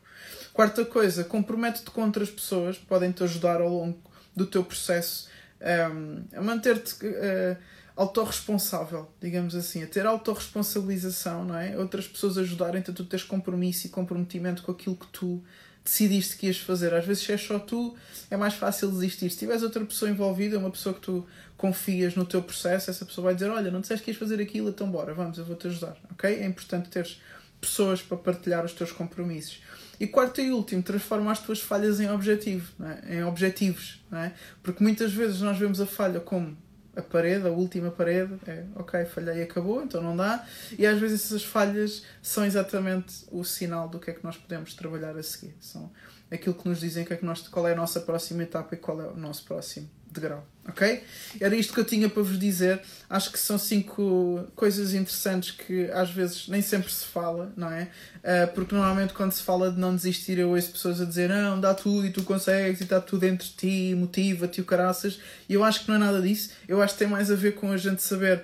Quarta 0.54 0.84
coisa, 0.84 1.24
compromete-te 1.24 1.92
com 1.92 2.04
outras 2.04 2.30
pessoas, 2.30 2.78
podem 2.78 3.12
te 3.12 3.24
ajudar 3.24 3.62
ao 3.62 3.70
longo 3.70 4.00
do 4.36 4.46
teu 4.46 4.64
processo 4.64 5.30
um, 5.62 6.24
a 6.36 6.42
manter-te 6.42 7.06
uh, 7.06 7.58
autorresponsável, 7.96 9.10
digamos 9.20 9.56
assim, 9.56 9.84
a 9.84 9.88
ter 9.88 10.06
autorresponsabilização, 10.06 11.46
não 11.46 11.58
é? 11.58 11.78
Outras 11.78 12.08
pessoas 12.08 12.38
ajudarem-te 12.38 12.92
a 12.92 12.94
tu 12.94 13.04
teres 13.06 13.26
compromisso 13.26 13.88
e 13.88 13.90
comprometimento 13.90 14.62
com 14.62 14.72
aquilo 14.72 14.96
que 14.96 15.08
tu 15.08 15.44
decidiste 15.88 16.38
que 16.38 16.48
ias 16.48 16.58
fazer. 16.58 16.94
Às 16.94 17.06
vezes, 17.06 17.24
se 17.24 17.32
és 17.32 17.42
só 17.42 17.58
tu, 17.58 17.96
é 18.30 18.38
mais 18.38 18.54
fácil 18.54 18.92
desistir. 18.92 19.30
Se 19.30 19.38
tiveres 19.38 19.64
outra 19.64 19.84
pessoa 19.86 20.12
envolvida, 20.12 20.60
uma 20.60 20.70
pessoa 20.70 20.94
que 20.94 21.02
tu 21.02 21.26
confias 21.56 22.16
no 22.16 22.26
teu 22.26 22.44
processo, 22.44 22.90
essa 22.90 23.06
pessoa 23.06 23.26
vai 23.26 23.34
dizer: 23.34 23.50
Olha, 23.50 23.72
não 23.72 23.82
disseste 23.82 24.04
que 24.04 24.12
ias 24.12 24.18
fazer 24.18 24.42
aquilo, 24.42 24.70
então 24.70 24.90
bora, 24.90 25.14
vamos, 25.14 25.38
eu 25.38 25.46
vou-te 25.46 25.68
ajudar. 25.68 25.98
Ok? 26.12 26.30
É 26.30 26.46
importante 26.46 26.90
teres 26.90 27.20
pessoas 27.60 28.02
para 28.02 28.18
partilhar 28.18 28.64
os 28.64 28.74
teus 28.74 28.92
compromissos. 28.92 29.62
E 30.00 30.06
quarto 30.06 30.40
e 30.42 30.52
último, 30.52 30.84
transforma 30.84 31.32
as 31.32 31.40
tuas 31.40 31.60
falhas 31.60 32.00
em 32.00 32.10
objetivo, 32.12 32.72
é? 32.84 33.16
em 33.18 33.24
objetivos. 33.24 34.00
É? 34.12 34.32
Porque 34.62 34.84
muitas 34.84 35.12
vezes 35.12 35.42
nós 35.42 35.58
vemos 35.58 35.82
a 35.82 35.88
falha 35.88 36.20
como 36.20 36.56
a 36.98 37.02
parede, 37.02 37.48
a 37.48 37.52
última 37.52 37.92
parede, 37.92 38.34
é 38.48 38.64
ok, 38.76 39.06
falhei 39.06 39.40
e 39.40 39.44
acabou, 39.44 39.84
então 39.84 40.02
não 40.02 40.16
dá. 40.16 40.46
E 40.78 40.86
às 40.86 41.00
vezes 41.00 41.26
essas 41.26 41.44
falhas 41.44 42.04
são 42.22 42.46
exatamente 42.46 43.26
o 43.32 43.44
sinal 43.44 43.88
do 43.88 44.00
que 44.00 44.12
é 44.12 44.14
que 44.14 44.24
nós 44.24 44.36
podemos 44.36 44.74
trabalhar 44.74 45.16
a 45.16 45.24
seguir. 45.24 45.56
São 45.60 45.92
aquilo 46.32 46.56
que 46.56 46.68
nos 46.68 46.80
dizem 46.80 47.06
que 47.06 47.14
é 47.14 47.16
que 47.16 47.26
nós, 47.26 47.48
qual 47.48 47.68
é 47.68 47.74
a 47.74 47.76
nossa 47.76 48.00
próxima 48.02 48.44
etapa 48.44 48.76
e 48.76 48.78
qual 48.78 49.02
é 49.02 49.08
o 49.08 49.16
nosso 49.16 49.46
próximo 49.46 49.97
degrau. 50.20 50.46
Ok? 50.68 51.02
Era 51.40 51.56
isto 51.56 51.74
que 51.74 51.80
eu 51.80 51.86
tinha 51.86 52.10
para 52.10 52.22
vos 52.22 52.38
dizer. 52.38 52.82
Acho 53.10 53.32
que 53.32 53.40
são 53.40 53.58
cinco 53.58 54.46
coisas 54.54 54.94
interessantes 54.94 55.52
que 55.52 55.90
às 55.92 56.10
vezes 56.12 56.48
nem 56.50 56.62
sempre 56.62 56.92
se 56.92 57.06
fala, 57.06 57.54
não 57.56 57.72
é? 57.72 57.84
Uh, 58.18 58.54
porque 58.54 58.76
normalmente 58.76 59.14
quando 59.14 59.32
se 59.32 59.42
fala 59.44 59.72
de 59.72 59.80
não 59.80 59.96
desistir, 59.96 60.38
eu 60.38 60.50
ouço 60.50 60.72
pessoas 60.72 61.00
a 61.00 61.06
dizer 61.06 61.30
não, 61.30 61.60
dá 61.60 61.74
tudo 61.74 62.06
e 62.06 62.12
tu 62.12 62.24
consegues 62.24 62.82
e 62.82 62.84
está 62.84 63.00
tudo 63.00 63.24
entre 63.24 63.48
ti, 63.48 63.96
motiva-te 63.96 64.60
e 64.60 64.62
o 64.62 64.66
caraças. 64.66 65.20
E 65.48 65.54
eu 65.54 65.64
acho 65.64 65.82
que 65.82 65.88
não 65.88 65.96
é 65.96 66.00
nada 66.00 66.22
disso. 66.22 66.50
Eu 66.68 66.82
acho 66.82 66.94
que 66.94 67.00
tem 67.00 67.08
mais 67.08 67.32
a 67.32 67.36
ver 67.36 67.56
com 67.56 67.72
a 67.72 67.78
gente 67.78 68.02
saber 68.02 68.44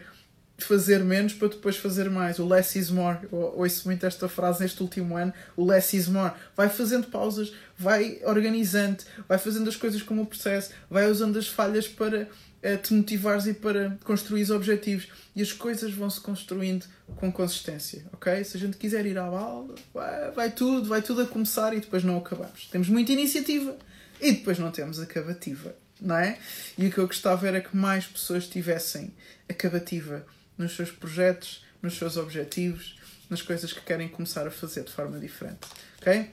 fazer 0.57 1.03
menos 1.03 1.33
para 1.33 1.47
depois 1.49 1.77
fazer 1.77 2.09
mais. 2.09 2.39
O 2.39 2.47
less 2.47 2.77
is 2.77 2.89
more. 2.89 3.17
Eu 3.31 3.53
ouço 3.57 3.87
muito 3.87 4.05
esta 4.05 4.29
frase 4.29 4.61
neste 4.61 4.81
último 4.81 5.17
ano. 5.17 5.33
O 5.55 5.65
less 5.65 5.95
is 5.95 6.07
more. 6.07 6.33
Vai 6.55 6.69
fazendo 6.69 7.07
pausas, 7.07 7.53
vai 7.77 8.19
organizando, 8.23 9.03
vai 9.27 9.37
fazendo 9.37 9.67
as 9.67 9.75
coisas 9.75 10.01
como 10.01 10.21
o 10.21 10.25
processo, 10.25 10.71
vai 10.89 11.09
usando 11.09 11.37
as 11.37 11.47
falhas 11.47 11.87
para 11.87 12.23
uh, 12.23 12.77
te 12.81 12.93
motivares 12.93 13.47
e 13.47 13.53
para 13.53 13.97
construir 14.03 14.43
os 14.43 14.51
objetivos. 14.51 15.07
E 15.35 15.41
as 15.41 15.51
coisas 15.51 15.91
vão 15.91 16.09
se 16.09 16.21
construindo 16.21 16.85
com 17.15 17.31
consistência, 17.31 18.05
ok? 18.13 18.43
Se 18.43 18.57
a 18.57 18.59
gente 18.59 18.77
quiser 18.77 19.05
ir 19.05 19.17
à 19.17 19.29
balda, 19.29 19.75
vai, 19.93 20.31
vai 20.31 20.51
tudo, 20.51 20.87
vai 20.87 21.01
tudo 21.01 21.21
a 21.21 21.25
começar 21.25 21.73
e 21.73 21.79
depois 21.79 22.03
não 22.03 22.17
acabamos. 22.17 22.67
Temos 22.71 22.89
muita 22.89 23.11
iniciativa 23.11 23.75
e 24.21 24.31
depois 24.31 24.59
não 24.59 24.71
temos 24.71 24.99
acabativa, 24.99 25.75
não 25.99 26.15
é? 26.15 26.37
E 26.77 26.87
o 26.87 26.91
que 26.91 26.99
eu 26.99 27.07
gostava 27.07 27.47
era 27.47 27.59
que 27.59 27.75
mais 27.75 28.05
pessoas 28.05 28.47
tivessem 28.47 29.11
acabativa 29.49 30.25
nos 30.57 30.75
seus 30.75 30.91
projetos, 30.91 31.63
nos 31.81 31.97
seus 31.97 32.17
objetivos, 32.17 32.95
nas 33.29 33.41
coisas 33.41 33.73
que 33.73 33.81
querem 33.81 34.07
começar 34.07 34.47
a 34.47 34.51
fazer 34.51 34.83
de 34.83 34.91
forma 34.91 35.19
diferente. 35.19 35.67
Ok? 35.99 36.29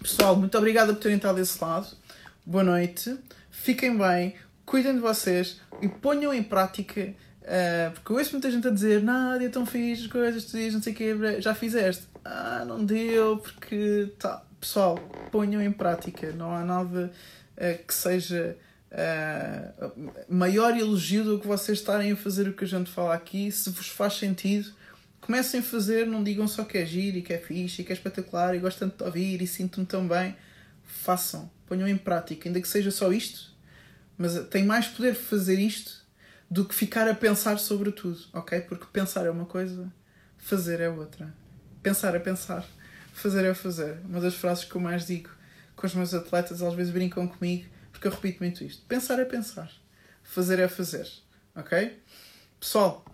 Pessoal, 0.00 0.36
muito 0.36 0.56
obrigada 0.58 0.92
por 0.92 1.00
terem 1.00 1.16
estado 1.16 1.36
desse 1.36 1.62
lado. 1.62 1.88
Boa 2.44 2.64
noite. 2.64 3.16
Fiquem 3.50 3.96
bem, 3.96 4.34
cuidem 4.64 4.94
de 4.94 5.00
vocês 5.00 5.60
e 5.80 5.88
ponham 5.88 6.32
em 6.34 6.42
prática. 6.42 7.14
Uh, 7.42 7.90
porque 7.92 8.12
eu 8.12 8.16
ouço 8.16 8.32
muita 8.32 8.50
gente 8.50 8.66
a 8.66 8.70
dizer 8.70 9.02
Nádia, 9.02 9.50
tão 9.50 9.66
fixe, 9.66 10.08
coisas, 10.08 10.44
tu 10.44 10.56
dizes, 10.56 10.74
não 10.74 10.82
sei 10.82 11.12
o 11.12 11.40
já 11.40 11.54
fizeste. 11.54 12.04
Ah, 12.24 12.64
não 12.66 12.84
deu, 12.84 13.38
porque. 13.38 14.12
Tá. 14.18 14.42
Pessoal, 14.60 14.96
ponham 15.32 15.60
em 15.60 15.72
prática. 15.72 16.30
Não 16.32 16.54
há 16.54 16.64
nada 16.64 17.12
uh, 17.56 17.86
que 17.86 17.92
seja 17.92 18.56
uh, 18.92 20.12
maior 20.28 20.76
elogio 20.76 21.24
do 21.24 21.38
que 21.38 21.46
vocês 21.46 21.78
estarem 21.78 22.12
a 22.12 22.16
fazer 22.16 22.48
o 22.48 22.52
que 22.52 22.64
a 22.64 22.68
gente 22.68 22.90
fala 22.90 23.14
aqui. 23.14 23.50
Se 23.50 23.70
vos 23.70 23.88
faz 23.88 24.14
sentido, 24.14 24.72
comecem 25.20 25.60
a 25.60 25.62
fazer, 25.62 26.06
não 26.06 26.22
digam 26.22 26.46
só 26.46 26.64
que 26.64 26.78
é 26.78 26.86
giro 26.86 27.18
e 27.18 27.22
que 27.22 27.32
é 27.32 27.38
fixe 27.38 27.82
e 27.82 27.84
que 27.84 27.92
é 27.92 27.94
espetacular 27.94 28.54
e 28.54 28.58
gostam 28.58 28.88
de 28.88 28.94
te 28.94 29.04
ouvir 29.04 29.40
e 29.40 29.46
sinto-me 29.46 29.86
tão 29.86 30.06
bem. 30.06 30.36
Façam, 30.84 31.50
ponham 31.66 31.88
em 31.88 31.96
prática, 31.96 32.48
ainda 32.48 32.60
que 32.60 32.68
seja 32.68 32.90
só 32.90 33.12
isto, 33.12 33.50
mas 34.18 34.38
tem 34.48 34.64
mais 34.64 34.86
poder 34.86 35.14
fazer 35.14 35.58
isto 35.58 36.02
do 36.50 36.66
que 36.66 36.74
ficar 36.74 37.08
a 37.08 37.14
pensar 37.14 37.58
sobre 37.58 37.90
tudo, 37.90 38.20
ok? 38.32 38.60
Porque 38.60 38.84
pensar 38.92 39.24
é 39.24 39.30
uma 39.30 39.46
coisa, 39.46 39.90
fazer 40.36 40.80
é 40.80 40.88
outra. 40.88 41.32
Pensar 41.82 42.14
é 42.14 42.18
pensar, 42.18 42.64
fazer 43.14 43.46
é 43.46 43.54
fazer. 43.54 43.96
Uma 44.04 44.20
das 44.20 44.34
frases 44.34 44.64
que 44.64 44.74
eu 44.74 44.80
mais 44.80 45.06
digo 45.06 45.30
com 45.74 45.86
os 45.86 45.94
meus 45.94 46.12
atletas, 46.12 46.62
às 46.62 46.74
vezes 46.74 46.92
brincam 46.92 47.26
comigo, 47.26 47.64
porque 48.02 48.08
eu 48.08 48.12
repito 48.12 48.42
muito 48.42 48.64
isto. 48.64 48.84
Pensar 48.86 49.20
é 49.20 49.24
pensar. 49.24 49.70
Fazer 50.24 50.58
é 50.58 50.66
fazer. 50.66 51.08
Ok? 51.54 52.02
Pessoal, 52.58 53.04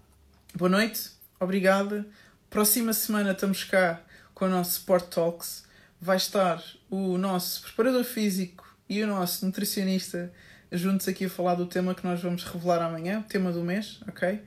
boa 0.55 0.71
noite. 0.71 1.11
Obrigada. 1.39 2.07
Próxima 2.49 2.95
semana 2.95 3.33
estamos 3.33 3.65
cá 3.65 4.01
com 4.33 4.47
o 4.47 4.49
nosso 4.49 4.79
Sport 4.79 5.09
Talks. 5.11 5.65
Vai 6.01 6.17
estar 6.17 6.65
o 6.89 7.19
nosso 7.19 7.65
preparador 7.65 8.03
físico 8.03 8.75
e 8.89 9.03
o 9.03 9.07
nosso 9.07 9.45
nutricionista 9.45 10.33
juntos 10.73 11.07
aqui 11.07 11.27
a 11.27 11.31
falar 11.31 11.57
do 11.57 11.67
tema 11.67 11.95
que 11.95 12.07
nós 12.07 12.23
vamos 12.23 12.45
revelar 12.45 12.81
amanhã, 12.81 13.21
o 13.21 13.25
tema 13.25 13.53
do 13.53 13.63
mês, 13.63 14.01
ok? 14.09 14.41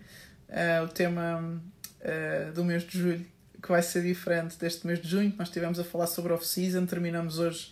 Uh, 0.50 0.86
o 0.86 0.88
tema 0.88 1.62
uh, 2.00 2.52
do 2.54 2.66
mês 2.66 2.82
de 2.82 2.98
julho, 2.98 3.26
que 3.62 3.70
vai 3.70 3.84
ser 3.84 4.02
diferente 4.02 4.58
deste 4.58 4.88
mês 4.88 5.00
de 5.00 5.08
junho. 5.08 5.32
Nós 5.38 5.50
estivemos 5.50 5.80
a 5.80 5.84
falar 5.84 6.08
sobre 6.08 6.34
off-season, 6.34 6.88
terminamos 6.88 7.38
hoje 7.38 7.72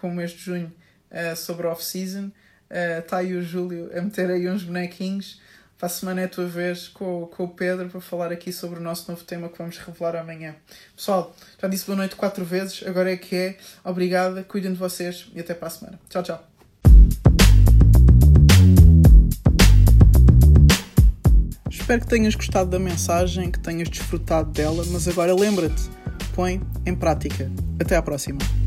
com 0.00 0.10
o 0.10 0.12
mês 0.12 0.32
de 0.32 0.38
junho 0.38 0.72
uh, 1.10 1.36
sobre 1.36 1.66
off-season. 1.66 2.30
Está 2.70 3.16
uh, 3.16 3.20
aí 3.20 3.34
o 3.34 3.42
Júlio 3.42 3.90
a 3.96 4.00
meter 4.00 4.30
aí 4.30 4.48
uns 4.48 4.62
bonequinhos. 4.62 5.40
Para 5.78 5.86
a 5.86 5.90
semana 5.90 6.22
é 6.22 6.24
a 6.24 6.28
tua 6.28 6.46
vez 6.46 6.88
com, 6.88 7.26
com 7.26 7.44
o 7.44 7.48
Pedro 7.48 7.88
para 7.88 8.00
falar 8.00 8.32
aqui 8.32 8.52
sobre 8.52 8.80
o 8.80 8.82
nosso 8.82 9.08
novo 9.08 9.22
tema 9.22 9.48
que 9.48 9.58
vamos 9.58 9.78
revelar 9.78 10.16
amanhã. 10.16 10.56
Pessoal, 10.96 11.34
já 11.60 11.68
disse 11.68 11.86
boa 11.86 11.96
noite 11.96 12.16
quatro 12.16 12.44
vezes, 12.44 12.82
agora 12.84 13.12
é 13.12 13.16
que 13.16 13.36
é. 13.36 13.56
Obrigada, 13.84 14.42
cuidem 14.42 14.72
de 14.72 14.78
vocês 14.78 15.30
e 15.34 15.40
até 15.40 15.54
para 15.54 15.68
a 15.68 15.70
semana. 15.70 16.00
Tchau, 16.08 16.22
tchau. 16.24 16.44
Espero 21.70 22.00
que 22.00 22.08
tenhas 22.08 22.34
gostado 22.34 22.70
da 22.70 22.78
mensagem, 22.78 23.50
que 23.50 23.60
tenhas 23.60 23.88
desfrutado 23.88 24.50
dela, 24.50 24.84
mas 24.90 25.06
agora 25.06 25.32
lembra-te, 25.34 25.88
põe 26.34 26.60
em 26.84 26.94
prática. 26.94 27.50
Até 27.80 27.96
à 27.96 28.02
próxima. 28.02 28.57